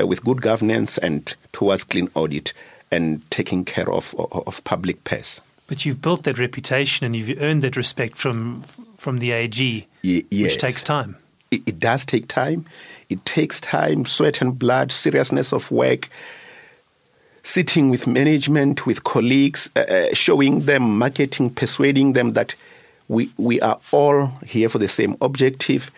uh, 0.00 0.06
with 0.06 0.24
good 0.24 0.40
governance, 0.40 0.96
and 0.98 1.34
towards 1.52 1.84
clean 1.84 2.08
audit 2.14 2.52
and 2.90 3.28
taking 3.30 3.64
care 3.64 3.90
of, 3.90 4.14
of, 4.18 4.46
of 4.46 4.64
public 4.64 5.04
purse. 5.04 5.40
But 5.66 5.84
you've 5.84 6.02
built 6.02 6.24
that 6.24 6.38
reputation 6.38 7.06
and 7.06 7.16
you've 7.16 7.40
earned 7.40 7.62
that 7.62 7.76
respect 7.76 8.16
from 8.16 8.62
from 8.98 9.18
the 9.18 9.32
AG, 9.32 9.86
y- 10.02 10.24
yes. 10.30 10.52
which 10.52 10.58
takes 10.58 10.82
time. 10.82 11.16
It, 11.50 11.68
it 11.68 11.78
does 11.78 12.04
take 12.04 12.26
time. 12.26 12.64
It 13.10 13.24
takes 13.24 13.60
time, 13.60 14.06
sweat 14.06 14.40
and 14.40 14.58
blood, 14.58 14.92
seriousness 14.92 15.52
of 15.52 15.70
work, 15.70 16.08
sitting 17.42 17.90
with 17.90 18.06
management, 18.06 18.86
with 18.86 19.04
colleagues, 19.04 19.70
uh, 19.76 19.80
uh, 19.80 20.14
showing 20.14 20.62
them, 20.62 20.98
marketing, 20.98 21.50
persuading 21.50 22.14
them 22.14 22.32
that 22.32 22.54
we, 23.08 23.30
we 23.36 23.60
are 23.60 23.78
all 23.92 24.26
here 24.46 24.70
for 24.70 24.78
the 24.78 24.88
same 24.88 25.16
objective. 25.20 25.90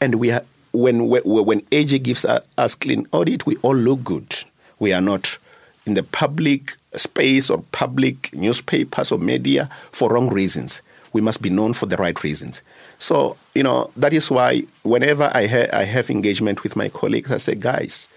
And 0.00 0.16
we 0.16 0.30
are, 0.30 0.44
when, 0.72 1.08
when 1.08 1.62
AG 1.72 1.98
gives 1.98 2.24
us 2.24 2.74
clean 2.76 3.06
audit, 3.12 3.44
we 3.44 3.56
all 3.56 3.74
look 3.74 4.04
good. 4.04 4.44
We 4.78 4.92
are 4.92 5.00
not 5.00 5.36
in 5.84 5.94
the 5.94 6.04
public 6.04 6.76
space 6.94 7.50
or 7.50 7.64
public 7.72 8.32
newspapers 8.34 9.12
or 9.12 9.18
media 9.18 9.70
for 9.90 10.10
wrong 10.10 10.28
reasons. 10.28 10.82
We 11.12 11.20
must 11.20 11.42
be 11.42 11.50
known 11.50 11.74
for 11.74 11.86
the 11.86 11.96
right 11.96 12.22
reasons. 12.22 12.62
So, 12.98 13.36
you 13.54 13.62
know, 13.62 13.90
that 13.96 14.12
is 14.12 14.30
why 14.30 14.64
whenever 14.82 15.30
I, 15.34 15.46
ha- 15.46 15.68
I 15.72 15.84
have 15.84 16.08
engagement 16.08 16.62
with 16.62 16.76
my 16.76 16.88
colleagues, 16.88 17.30
I 17.30 17.38
say, 17.38 17.54
guys, 17.54 18.08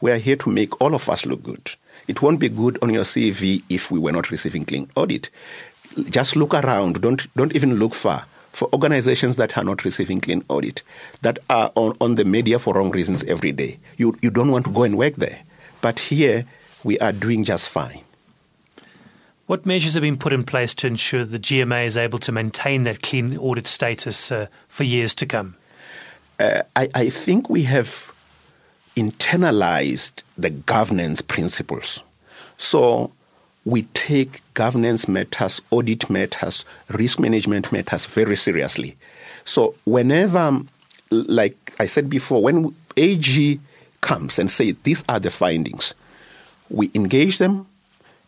we 0.00 0.10
are 0.10 0.16
here 0.16 0.36
to 0.36 0.50
make 0.50 0.80
all 0.80 0.94
of 0.94 1.08
us 1.08 1.26
look 1.26 1.42
good. 1.42 1.72
It 2.06 2.22
won't 2.22 2.40
be 2.40 2.48
good 2.48 2.78
on 2.80 2.90
your 2.90 3.04
CV 3.04 3.62
if 3.68 3.90
we 3.90 3.98
were 3.98 4.12
not 4.12 4.30
receiving 4.30 4.64
clean 4.64 4.88
audit. 4.96 5.28
Just 6.08 6.36
look 6.36 6.54
around. 6.54 7.02
Don't 7.02 7.26
don't 7.34 7.54
even 7.54 7.76
look 7.76 7.92
far 7.92 8.24
for 8.52 8.68
organizations 8.72 9.36
that 9.36 9.58
are 9.58 9.64
not 9.64 9.84
receiving 9.84 10.20
clean 10.20 10.42
audit, 10.48 10.82
that 11.22 11.38
are 11.50 11.70
on, 11.74 11.96
on 12.00 12.14
the 12.14 12.24
media 12.24 12.58
for 12.58 12.74
wrong 12.74 12.90
reasons 12.90 13.24
every 13.24 13.52
day. 13.52 13.78
You 13.98 14.16
you 14.22 14.30
don't 14.30 14.50
want 14.50 14.64
to 14.66 14.72
go 14.72 14.84
and 14.84 14.96
work 14.96 15.16
there. 15.16 15.40
But 15.80 15.98
here 15.98 16.46
we 16.82 16.98
are 17.00 17.12
doing 17.12 17.44
just 17.44 17.68
fine. 17.68 18.02
What 19.48 19.64
measures 19.64 19.94
have 19.94 20.02
been 20.02 20.18
put 20.18 20.34
in 20.34 20.44
place 20.44 20.74
to 20.74 20.86
ensure 20.86 21.24
the 21.24 21.38
GMA 21.38 21.86
is 21.86 21.96
able 21.96 22.18
to 22.18 22.30
maintain 22.32 22.82
that 22.82 23.02
clean 23.02 23.38
audit 23.38 23.66
status 23.66 24.30
uh, 24.30 24.48
for 24.68 24.84
years 24.84 25.14
to 25.14 25.24
come? 25.24 25.56
Uh, 26.38 26.64
I, 26.76 26.90
I 26.94 27.08
think 27.08 27.48
we 27.48 27.62
have 27.62 28.12
internalized 28.94 30.22
the 30.36 30.50
governance 30.50 31.22
principles. 31.22 32.00
So 32.58 33.10
we 33.64 33.84
take 33.94 34.42
governance 34.52 35.08
matters, 35.08 35.62
audit 35.70 36.10
matters, 36.10 36.66
risk 36.90 37.18
management 37.18 37.72
matters 37.72 38.04
very 38.04 38.36
seriously. 38.36 38.98
So 39.44 39.74
whenever, 39.86 40.60
like 41.10 41.72
I 41.80 41.86
said 41.86 42.10
before, 42.10 42.42
when 42.42 42.74
AG 42.98 43.60
comes 44.02 44.38
and 44.38 44.50
say 44.50 44.72
these 44.72 45.02
are 45.08 45.18
the 45.20 45.30
findings, 45.30 45.94
we 46.68 46.90
engage 46.94 47.38
them, 47.38 47.66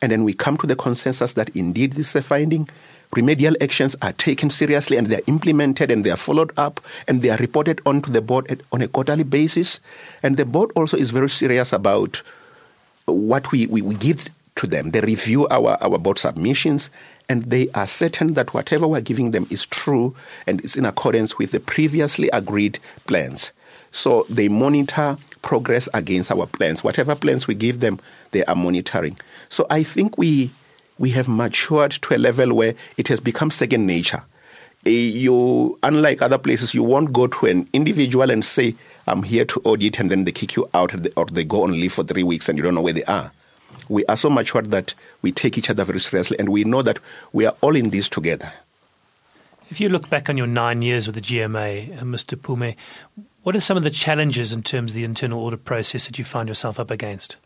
and 0.02 0.11
then 0.11 0.25
we 0.25 0.33
come 0.33 0.57
to 0.59 0.66
the 0.66 0.76
consensus 0.76 1.35
that 1.35 1.50
indeed 1.50 1.92
this 1.92 2.11
is 2.11 2.16
a 2.16 2.23
finding. 2.23 2.69
Remedial 3.14 3.57
actions 3.61 3.97
are 4.02 4.12
taken 4.12 4.50
seriously 4.50 4.97
and 4.97 5.09
they 5.09 5.16
are 5.16 5.26
implemented 5.26 5.90
and 5.90 6.04
they 6.04 6.11
are 6.11 6.16
followed 6.16 6.52
up 6.57 6.80
and 7.09 7.23
they 7.23 7.30
are 7.30 7.37
reported 7.38 7.80
on 7.85 8.02
to 8.02 8.11
the 8.11 8.21
board 8.21 8.62
on 8.71 8.83
a 8.83 8.88
quarterly 8.88 9.25
basis. 9.25 9.80
And 10.23 10.37
the 10.37 10.45
board 10.45 10.71
also 10.76 10.97
is 10.97 11.11
very 11.11 11.28
serious 11.28 11.73
about 11.73 12.23
what 13.07 13.50
we, 13.50 13.66
we, 13.66 13.83
we 13.83 13.95
give 13.97 14.28
to 14.57 14.66
them. 14.66 14.92
They 14.92 15.00
review 15.00 15.49
our, 15.49 15.76
our 15.83 15.99
board 15.99 16.19
submissions 16.19 16.90
and 17.28 17.45
they 17.45 17.69
are 17.71 17.87
certain 17.87 18.35
that 18.35 18.54
whatever 18.54 18.87
we're 18.87 19.00
giving 19.00 19.33
them 19.33 19.47
is 19.50 19.66
true 19.66 20.14
and 20.47 20.61
is 20.61 20.76
in 20.76 20.85
accordance 20.85 21.37
with 21.37 21.50
the 21.50 21.61
previously 21.61 22.28
agreed 22.33 22.78
plans. 23.07 23.50
So 23.92 24.25
they 24.28 24.49
monitor 24.49 25.16
progress 25.42 25.88
against 25.94 26.30
our 26.30 26.47
plans. 26.47 26.85
Whatever 26.85 27.14
plans 27.14 27.47
we 27.47 27.54
give 27.54 27.80
them, 27.80 27.99
they 28.32 28.44
are 28.44 28.54
monitoring. 28.54 29.16
So 29.49 29.66
I 29.70 29.82
think 29.82 30.18
we 30.18 30.50
we 30.99 31.11
have 31.11 31.28
matured 31.28 31.92
to 31.92 32.14
a 32.14 32.18
level 32.18 32.54
where 32.54 32.75
it 32.99 33.09
has 33.09 33.20
become 33.20 33.50
second 33.50 33.87
nature. 33.87 34.23
Eh, 34.87 34.90
you, 34.90 35.78
unlike 35.82 36.23
other 36.23 36.38
places, 36.38 36.75
you 36.75 36.82
won't 36.82 37.12
go 37.12 37.26
to 37.26 37.47
an 37.47 37.68
individual 37.73 38.30
and 38.30 38.44
say, 38.44 38.75
"I'm 39.06 39.23
here 39.23 39.44
to 39.47 39.61
audit," 39.64 39.99
and 39.99 40.11
then 40.11 40.25
they 40.25 40.32
kick 40.32 40.56
you 40.56 40.68
out, 40.75 40.94
or 41.16 41.25
they 41.26 41.44
go 41.44 41.64
on 41.64 41.73
leave 41.73 41.92
for 41.92 42.04
three 42.04 42.23
weeks 42.23 42.49
and 42.49 42.56
you 42.56 42.64
don't 42.64 42.75
know 42.75 42.82
where 42.82 42.92
they 42.92 43.04
are. 43.04 43.32
We 43.88 44.04
are 44.06 44.16
so 44.16 44.30
matured 44.30 44.70
that 44.70 44.94
we 45.23 45.32
take 45.32 45.59
each 45.59 45.70
other 45.70 45.85
very 45.85 46.00
seriously, 46.00 46.38
and 46.38 46.49
we 46.49 46.64
know 46.64 46.82
that 46.82 46.99
we 47.32 47.47
are 47.47 47.54
all 47.61 47.76
in 47.76 47.90
this 47.90 48.09
together. 48.09 48.52
If 49.70 49.80
you 49.80 49.88
look 49.88 50.10
back 50.10 50.28
on 50.28 50.36
your 50.36 50.46
nine 50.46 50.82
years 50.82 51.06
with 51.06 51.14
the 51.14 51.20
GMA, 51.20 52.00
uh, 52.00 52.04
Mr. 52.04 52.38
Phume, 52.38 52.74
what 53.42 53.56
are 53.56 53.60
some 53.60 53.76
of 53.76 53.82
the 53.82 53.90
challenges 53.90 54.52
in 54.52 54.62
terms 54.62 54.90
of 54.90 54.96
the 54.96 55.04
internal 55.04 55.40
audit 55.44 55.64
process 55.64 56.06
that 56.06 56.18
you 56.18 56.24
find 56.24 56.48
yourself 56.48 56.80
up 56.80 56.90
against? 56.90 57.36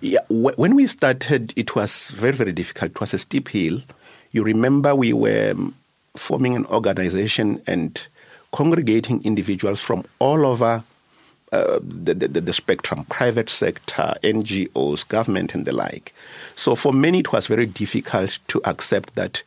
Yeah, 0.00 0.20
when 0.28 0.76
we 0.76 0.86
started, 0.86 1.52
it 1.56 1.74
was 1.74 2.10
very, 2.10 2.32
very 2.34 2.52
difficult. 2.52 2.92
It 2.92 3.00
was 3.00 3.14
a 3.14 3.18
steep 3.18 3.48
hill. 3.48 3.80
You 4.30 4.44
remember 4.44 4.94
we 4.94 5.12
were 5.12 5.52
um, 5.52 5.74
forming 6.14 6.54
an 6.54 6.66
organization, 6.66 7.62
and 7.66 8.06
congregating 8.52 9.22
individuals 9.24 9.80
from 9.80 10.04
all 10.18 10.46
over 10.46 10.82
uh, 11.52 11.78
the, 11.82 12.14
the, 12.14 12.40
the, 12.40 12.52
spectrum 12.52 13.04
private 13.04 13.50
sector, 13.50 14.14
NGOs, 14.22 15.06
government, 15.06 15.54
and 15.54 15.64
the 15.64 15.72
like. 15.72 16.14
So 16.54 16.74
for 16.74 16.92
many, 16.92 17.20
it 17.20 17.32
was 17.32 17.46
very 17.46 17.66
difficult 17.66 18.38
to 18.48 18.60
accept 18.64 19.14
that 19.14 19.42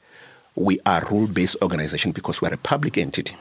we 0.60 0.80
are 0.86 1.06
rule 1.10 1.28
based 1.28 1.56
organization 1.62 2.12
because 2.12 2.42
we're 2.42 2.54
a 2.54 2.58
public 2.58 2.98
entity. 2.98 3.36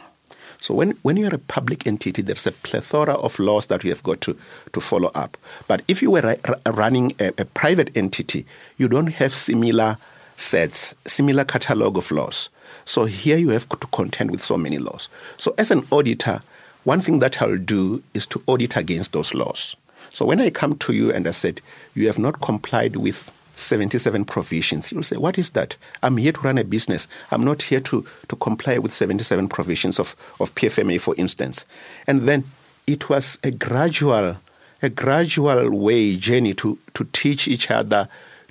So 0.61 0.75
when, 0.75 0.93
when 1.03 1.17
you're 1.17 1.35
a 1.35 1.39
public 1.39 1.87
entity, 1.87 2.23
there's 2.23 2.47
a 2.47 2.53
plethora 2.53 3.15
of 3.15 3.39
laws 3.39 3.67
that 3.67 3.85
you 3.85 3.91
have 3.91 4.03
got 4.03 4.21
to, 4.23 4.37
to 4.73 4.81
follow 4.81 5.11
up. 5.15 5.37
But 5.67 5.83
if 5.87 6.03
you 6.03 6.11
were 6.11 6.37
running 6.67 7.13
a, 7.21 7.29
a 7.39 7.45
private 7.45 7.97
entity, 7.97 8.45
you 8.77 8.89
don't 8.89 9.09
have 9.09 9.35
similar 9.35 9.99
sets, 10.37 10.95
similar 11.07 11.45
catalog 11.45 11.97
of 11.97 12.11
laws. 12.11 12.49
So 12.85 13.05
here 13.05 13.37
you 13.37 13.51
have 13.51 13.69
to 13.69 13.87
contend 13.89 14.31
with 14.31 14.43
so 14.43 14.57
many 14.57 14.79
laws. 14.79 15.09
So 15.37 15.55
as 15.59 15.71
an 15.71 15.87
auditor, 15.91 16.43
one 16.85 17.01
thing 17.01 17.19
that 17.21 17.41
I'll 17.43 17.59
do 17.59 18.03
is 18.15 18.27
to 18.27 18.43
audit 18.47 18.77
against 18.77 19.13
those 19.13 19.35
laws. 19.35 19.77
So 20.13 20.25
when 20.25 20.41
I 20.41 20.51
come 20.51 20.77
to 20.79 20.93
you 20.93 21.13
and 21.13 21.29
I 21.29 21.33
said, 21.33 21.61
you 21.95 22.07
have 22.07 22.19
not 22.19 22.41
complied 22.41 22.97
with 22.97 23.31
77 23.59 24.25
provisions. 24.25 24.93
You'll 24.93 25.03
say, 25.03 25.17
What 25.17 25.39
is 25.39 25.51
that? 25.51 25.77
I'm 26.03 26.17
here 26.17 26.33
to 26.33 26.41
run 26.41 26.59
a 26.59 26.65
business. 26.65 27.09
I'm 27.31 27.45
not 27.45 27.63
here 27.63 27.81
to, 27.81 28.07
to 28.29 28.37
comply 28.37 28.79
with 28.79 28.93
77 28.93 29.49
provisions 29.49 29.99
of, 29.99 30.15
of 30.41 30.55
PFMA, 30.55 31.01
for 31.01 31.15
instance. 31.17 31.67
And 32.07 32.23
then 32.23 32.45
it 32.87 33.09
was 33.09 33.39
a 33.43 33.51
gradual, 33.51 34.37
a 34.83 34.89
gradual 34.89 35.71
way, 35.71 36.17
journey 36.17 36.55
to, 36.55 36.79
to 36.95 37.05
teach 37.13 37.49
each 37.49 37.71
other, 37.71 38.09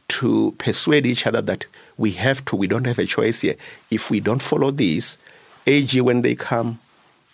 to 0.10 0.54
persuade 0.58 1.06
each 1.06 1.26
other 1.26 1.42
that 1.42 1.66
we 1.98 2.12
have 2.12 2.46
to, 2.46 2.56
we 2.56 2.68
don't 2.68 2.86
have 2.86 3.00
a 3.00 3.06
choice 3.06 3.42
here. 3.42 3.56
If 3.90 4.12
we 4.12 4.20
don't 4.20 4.42
follow 4.42 4.72
this, 4.72 5.18
AG, 5.66 6.00
when 6.02 6.22
they 6.22 6.36
come, 6.36 6.80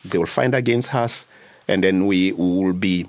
they 0.06 0.18
will 0.18 0.26
find 0.26 0.56
against 0.56 0.94
us, 0.96 1.26
and 1.68 1.84
then 1.84 2.08
we 2.08 2.32
will 2.34 2.74
be 2.74 3.08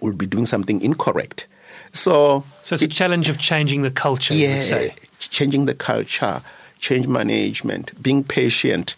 will 0.00 0.14
be 0.14 0.26
doing 0.26 0.46
something 0.46 0.80
incorrect. 0.80 1.46
So, 1.92 2.44
so 2.62 2.74
it's 2.74 2.82
it, 2.82 2.92
a 2.92 2.94
challenge 2.94 3.28
of 3.28 3.38
changing 3.38 3.82
the 3.82 3.90
culture. 3.90 4.34
Yeah, 4.34 4.90
changing 5.18 5.66
the 5.66 5.74
culture, 5.74 6.42
change 6.78 7.06
management, 7.06 8.02
being 8.02 8.24
patient, 8.24 8.96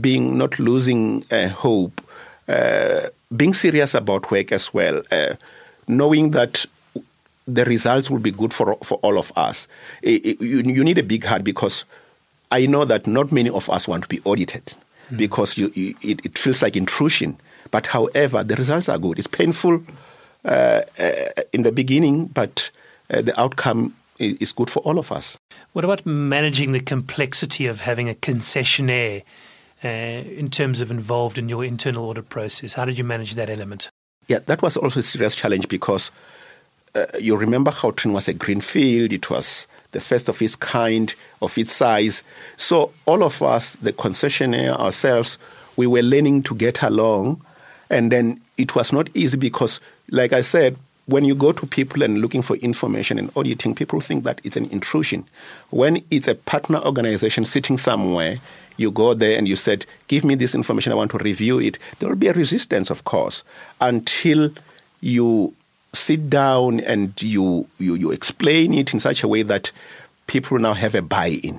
being 0.00 0.36
not 0.38 0.58
losing 0.58 1.24
uh, 1.30 1.48
hope, 1.48 2.00
uh, 2.48 3.08
being 3.34 3.54
serious 3.54 3.94
about 3.94 4.30
work 4.30 4.52
as 4.52 4.72
well, 4.74 5.02
uh, 5.10 5.34
knowing 5.88 6.30
that 6.32 6.66
the 7.46 7.64
results 7.64 8.10
will 8.10 8.18
be 8.18 8.30
good 8.30 8.52
for 8.52 8.76
for 8.82 8.98
all 8.98 9.18
of 9.18 9.32
us. 9.36 9.68
It, 10.02 10.24
it, 10.24 10.40
you, 10.40 10.58
you, 10.60 10.84
need 10.84 10.98
a 10.98 11.02
big 11.02 11.24
heart 11.24 11.44
because 11.44 11.84
I 12.50 12.66
know 12.66 12.84
that 12.84 13.06
not 13.06 13.32
many 13.32 13.50
of 13.50 13.68
us 13.70 13.88
want 13.88 14.04
to 14.04 14.08
be 14.08 14.20
audited 14.24 14.74
mm. 15.10 15.16
because 15.16 15.58
you, 15.58 15.70
you, 15.74 15.94
it, 16.02 16.24
it 16.24 16.38
feels 16.38 16.62
like 16.62 16.76
intrusion. 16.76 17.38
But 17.70 17.88
however, 17.88 18.44
the 18.44 18.54
results 18.56 18.88
are 18.88 18.98
good. 18.98 19.18
It's 19.18 19.26
painful 19.26 19.82
in 20.44 21.62
the 21.62 21.72
beginning, 21.72 22.26
but 22.26 22.70
uh, 23.10 23.22
the 23.22 23.38
outcome 23.40 23.94
is 24.18 24.52
good 24.52 24.70
for 24.70 24.80
all 24.80 24.98
of 24.98 25.10
us. 25.10 25.36
What 25.72 25.84
about 25.84 26.06
managing 26.06 26.72
the 26.72 26.80
complexity 26.80 27.66
of 27.66 27.80
having 27.80 28.08
a 28.08 28.14
concessionaire 28.14 29.22
uh, 29.84 29.88
in 29.88 30.50
terms 30.50 30.80
of 30.80 30.90
involved 30.90 31.38
in 31.38 31.48
your 31.48 31.64
internal 31.64 32.04
audit 32.04 32.28
process? 32.28 32.74
How 32.74 32.84
did 32.84 32.98
you 32.98 33.04
manage 33.04 33.34
that 33.34 33.50
element? 33.50 33.88
Yeah, 34.28 34.38
that 34.46 34.62
was 34.62 34.76
also 34.76 35.00
a 35.00 35.02
serious 35.02 35.34
challenge 35.34 35.68
because 35.68 36.10
uh, 36.94 37.06
you 37.20 37.36
remember 37.36 37.70
Gautrain 37.70 38.12
was 38.12 38.28
a 38.28 38.32
green 38.32 38.60
field. 38.60 39.12
It 39.12 39.28
was 39.30 39.66
the 39.90 40.00
first 40.00 40.28
of 40.28 40.40
its 40.40 40.56
kind, 40.56 41.14
of 41.42 41.56
its 41.58 41.72
size. 41.72 42.22
So 42.56 42.92
all 43.06 43.22
of 43.22 43.42
us, 43.42 43.76
the 43.76 43.92
concessionaire 43.92 44.78
ourselves, 44.78 45.38
we 45.76 45.86
were 45.86 46.02
learning 46.02 46.44
to 46.44 46.54
get 46.54 46.82
along. 46.82 47.44
And 47.90 48.10
then 48.10 48.40
it 48.56 48.74
was 48.74 48.92
not 48.92 49.08
easy 49.14 49.36
because 49.36 49.80
like 50.10 50.32
I 50.32 50.42
said, 50.42 50.76
when 51.06 51.24
you 51.24 51.34
go 51.34 51.52
to 51.52 51.66
people 51.66 52.02
and 52.02 52.20
looking 52.20 52.42
for 52.42 52.56
information 52.56 53.18
and 53.18 53.30
auditing, 53.36 53.74
people 53.74 54.00
think 54.00 54.24
that 54.24 54.40
it's 54.42 54.56
an 54.56 54.70
intrusion. 54.70 55.26
When 55.70 56.02
it's 56.10 56.28
a 56.28 56.34
partner 56.34 56.78
organization 56.78 57.44
sitting 57.44 57.76
somewhere, 57.76 58.38
you 58.76 58.90
go 58.90 59.14
there 59.14 59.36
and 59.36 59.46
you 59.46 59.56
said, 59.56 59.86
Give 60.08 60.24
me 60.24 60.34
this 60.34 60.54
information, 60.54 60.92
I 60.92 60.96
want 60.96 61.10
to 61.12 61.18
review 61.18 61.60
it. 61.60 61.78
There 61.98 62.08
will 62.08 62.16
be 62.16 62.28
a 62.28 62.32
resistance, 62.32 62.90
of 62.90 63.04
course, 63.04 63.44
until 63.80 64.50
you 65.00 65.54
sit 65.92 66.28
down 66.30 66.80
and 66.80 67.20
you, 67.22 67.68
you, 67.78 67.94
you 67.94 68.10
explain 68.10 68.74
it 68.74 68.94
in 68.94 69.00
such 69.00 69.22
a 69.22 69.28
way 69.28 69.42
that 69.42 69.70
people 70.26 70.58
now 70.58 70.72
have 70.72 70.94
a 70.94 71.02
buy 71.02 71.38
in. 71.42 71.58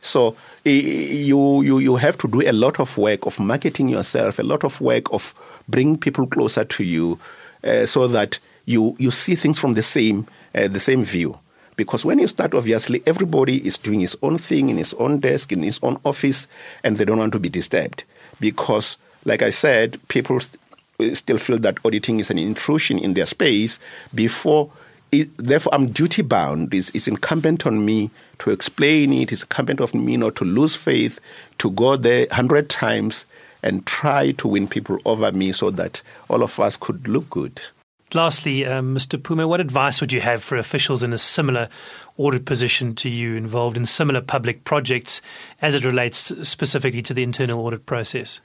So 0.00 0.36
you, 0.64 1.62
you, 1.62 1.78
you 1.78 1.96
have 1.96 2.18
to 2.18 2.28
do 2.28 2.46
a 2.46 2.52
lot 2.52 2.78
of 2.78 2.98
work 2.98 3.24
of 3.24 3.40
marketing 3.40 3.88
yourself, 3.88 4.38
a 4.38 4.42
lot 4.42 4.64
of 4.64 4.80
work 4.80 5.10
of 5.12 5.34
bringing 5.66 5.96
people 5.96 6.26
closer 6.26 6.64
to 6.64 6.84
you 6.84 7.18
uh, 7.64 7.86
so 7.86 8.06
that 8.08 8.38
you 8.66 8.96
you 8.98 9.10
see 9.10 9.34
things 9.34 9.58
from 9.58 9.74
the 9.74 9.82
same 9.82 10.26
uh, 10.54 10.68
the 10.68 10.80
same 10.80 11.04
view. 11.04 11.38
Because 11.76 12.04
when 12.04 12.20
you 12.20 12.28
start, 12.28 12.54
obviously, 12.54 13.02
everybody 13.04 13.66
is 13.66 13.76
doing 13.78 13.98
his 13.98 14.16
own 14.22 14.38
thing 14.38 14.68
in 14.68 14.76
his 14.76 14.94
own 14.94 15.18
desk, 15.18 15.50
in 15.50 15.64
his 15.64 15.80
own 15.82 15.98
office, 16.04 16.46
and 16.84 16.96
they 16.96 17.04
don't 17.04 17.18
want 17.18 17.32
to 17.32 17.40
be 17.40 17.48
disturbed. 17.48 18.04
Because, 18.38 18.96
like 19.24 19.42
I 19.42 19.50
said, 19.50 19.98
people 20.06 20.38
st- 20.38 20.60
still 21.16 21.38
feel 21.38 21.58
that 21.58 21.84
auditing 21.84 22.20
is 22.20 22.30
an 22.30 22.38
intrusion 22.38 22.96
in 23.00 23.14
their 23.14 23.26
space 23.26 23.80
before 24.14 24.70
therefore, 25.36 25.74
I'm 25.74 25.86
duty 25.86 26.22
bound. 26.22 26.74
It's, 26.74 26.90
it's, 26.90 27.06
incumbent 27.06 27.66
on 27.66 27.84
me 27.84 28.10
to 28.40 28.50
explain 28.50 29.12
it. 29.12 29.32
It's 29.32 29.42
incumbent 29.42 29.80
on 29.80 30.04
me 30.04 30.16
not 30.16 30.36
to 30.36 30.44
lose 30.44 30.74
faith, 30.74 31.20
to 31.58 31.70
go 31.70 31.96
there 31.96 32.26
hundred 32.32 32.68
times 32.68 33.26
and 33.64 33.86
try 33.86 34.30
to 34.32 34.46
win 34.46 34.68
people 34.68 34.98
over 35.06 35.32
me 35.32 35.50
so 35.50 35.70
that 35.70 36.02
all 36.28 36.42
of 36.42 36.60
us 36.60 36.76
could 36.76 37.08
look 37.08 37.28
good. 37.30 37.60
Lastly, 38.12 38.64
um, 38.64 38.94
Mr. 38.94 39.20
Phume, 39.20 39.48
what 39.48 39.60
advice 39.60 40.00
would 40.00 40.12
you 40.12 40.20
have 40.20 40.44
for 40.44 40.56
officials 40.56 41.02
in 41.02 41.12
a 41.12 41.18
similar 41.18 41.68
audit 42.16 42.44
position 42.44 42.94
to 42.96 43.08
you 43.08 43.34
involved 43.34 43.76
in 43.76 43.86
similar 43.86 44.20
public 44.20 44.62
projects 44.64 45.20
as 45.62 45.74
it 45.74 45.84
relates 45.84 46.18
specifically 46.46 47.02
to 47.02 47.14
the 47.14 47.24
internal 47.24 47.64
audit 47.64 47.86
process? 47.86 48.40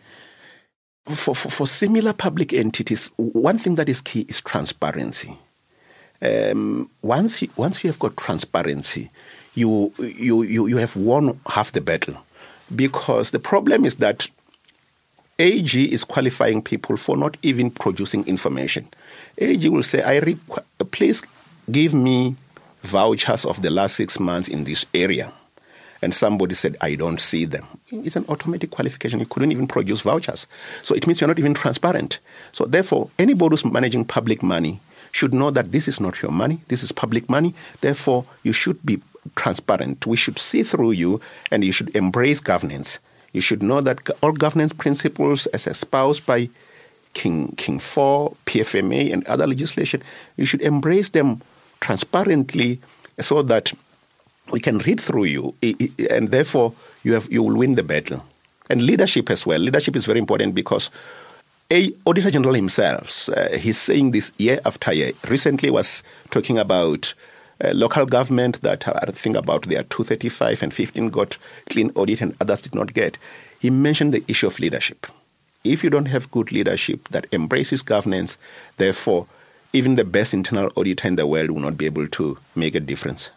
For, 1.06 1.36
for, 1.36 1.50
for 1.50 1.68
similar 1.68 2.14
public 2.14 2.54
entities, 2.54 3.12
one 3.18 3.60
thing 3.60 3.76
that 3.76 3.90
is 3.90 4.02
key 4.02 4.22
is 4.22 4.42
transparency. 4.42 5.38
Um, 6.22 6.90
once, 7.02 7.42
you, 7.42 7.50
once 7.58 7.84
you 7.84 7.90
have 7.90 8.00
got 8.00 8.18
transparency, 8.18 9.12
you, 9.54 9.94
you, 10.00 10.44
you, 10.44 10.68
you 10.68 10.78
have 10.78 10.96
won 10.96 11.40
half 11.48 11.74
the 11.74 11.82
battle. 11.82 12.16
Because 12.74 13.32
the 13.32 13.40
problem 13.40 13.86
is 13.86 13.96
that 13.96 14.28
AG 15.40 15.74
is 15.94 16.04
qualifying 16.04 16.62
people 16.62 16.98
for 16.98 17.16
not 17.16 17.38
even 17.42 17.72
producing 17.72 18.28
information. 18.28 18.88
AG 19.38 19.68
will 19.70 19.84
say, 19.84 20.04
I 20.04 20.20
requ- 20.20 20.64
please 20.92 21.24
give 21.72 21.94
me 21.94 22.36
vouchers 22.84 23.46
of 23.46 23.62
the 23.62 23.70
last 23.70 23.96
six 23.96 24.20
months 24.20 24.50
in 24.50 24.66
this 24.66 24.86
area. 24.94 25.32
And 26.02 26.14
somebody 26.14 26.56
said, 26.56 26.76
I 26.82 26.96
don't 26.96 27.20
see 27.20 27.46
them. 27.46 27.66
It's 27.92 28.16
an 28.16 28.26
automatic 28.30 28.70
qualification. 28.72 29.20
You 29.20 29.26
couldn't 29.26 29.52
even 29.52 29.68
produce 29.68 30.02
vouchers. 30.02 30.48
So 30.82 30.96
it 30.96 31.08
means 31.08 31.20
you're 31.20 31.28
not 31.28 31.40
even 31.40 31.54
transparent. 31.54 32.20
So 32.52 32.66
therefore, 32.66 33.10
anybody 33.18 33.54
who's 33.54 33.66
managing 33.66 34.06
public 34.06 34.44
money 34.44 34.80
should 35.12 35.34
know 35.34 35.52
that 35.52 35.72
this 35.72 35.88
is 35.88 36.00
not 36.00 36.22
your 36.22 36.32
money, 36.32 36.60
this 36.68 36.84
is 36.84 36.92
public 36.92 37.30
money. 37.30 37.54
Therefore, 37.82 38.26
you 38.44 38.54
should 38.54 38.86
be 38.86 39.02
transparent. 39.36 40.06
We 40.06 40.18
should 40.18 40.40
see 40.40 40.64
through 40.64 40.92
you 40.92 41.20
and 41.52 41.64
you 41.64 41.72
should 41.72 41.96
embrace 41.96 42.40
governance. 42.40 43.00
You 43.34 43.42
should 43.42 43.62
know 43.62 43.82
that 43.82 44.10
all 44.22 44.32
governance 44.32 44.74
principles, 44.74 45.46
as 45.48 45.68
espoused 45.68 46.26
by 46.26 46.50
King 47.14 47.54
King 47.58 47.76
IV, 47.78 48.36
PFMA, 48.46 49.12
and 49.14 49.26
other 49.26 49.48
legislation, 49.48 50.02
you 50.38 50.46
should 50.46 50.62
embrace 50.62 51.10
them 51.10 51.42
transparently 51.80 52.80
so 53.20 53.42
that 53.44 53.74
we 54.52 54.60
can 54.60 54.80
read 54.80 55.00
through 55.00 55.26
you, 55.26 55.54
and 56.10 56.32
therefore 56.32 56.74
you 57.04 57.14
have 57.14 57.32
you 57.32 57.44
will 57.44 57.58
win 57.58 57.76
the 57.76 57.84
battle. 57.84 58.24
And 58.70 58.84
leadership 58.84 59.32
as 59.32 59.48
well. 59.48 59.60
Leadership 59.60 59.96
is 59.96 60.06
very 60.06 60.20
important 60.20 60.54
because 60.54 60.92
a 61.72 61.92
auditor 62.06 62.32
general 62.32 62.54
himself, 62.54 63.30
uh, 63.30 63.58
he's 63.58 63.78
saying 63.78 64.12
this 64.12 64.32
year 64.38 64.60
after 64.66 64.94
year. 64.94 65.12
Recently, 65.28 65.70
was 65.70 66.04
talking 66.30 66.58
about 66.58 67.14
uh, 67.64 67.72
local 67.74 68.06
government 68.06 68.62
that 68.62 68.88
I 68.88 69.12
think 69.12 69.36
about 69.36 69.64
their 69.64 69.84
235 69.84 70.64
and 70.64 70.74
15 70.74 71.10
got 71.10 71.38
clean 71.70 71.92
audit 71.96 72.22
and 72.22 72.36
others 72.40 72.62
did 72.62 72.76
not 72.76 72.94
get. 72.94 73.18
He 73.60 73.70
mentioned 73.70 74.14
the 74.14 74.24
issue 74.28 74.48
of 74.48 74.60
leadership. 74.60 75.08
If 75.64 75.84
you 75.84 75.90
don't 75.90 76.06
have 76.06 76.32
good 76.32 76.52
leadership 76.52 77.10
that 77.10 77.28
embraces 77.34 77.82
governance, 77.82 78.38
therefore, 78.78 79.28
even 79.74 79.96
the 79.96 80.06
best 80.06 80.34
internal 80.34 80.72
auditor 80.76 81.08
in 81.08 81.16
the 81.16 81.28
world 81.28 81.52
will 81.52 81.60
not 81.60 81.78
be 81.78 81.86
able 81.86 82.08
to 82.08 82.38
make 82.56 82.76
a 82.76 82.80
difference. 82.80 83.32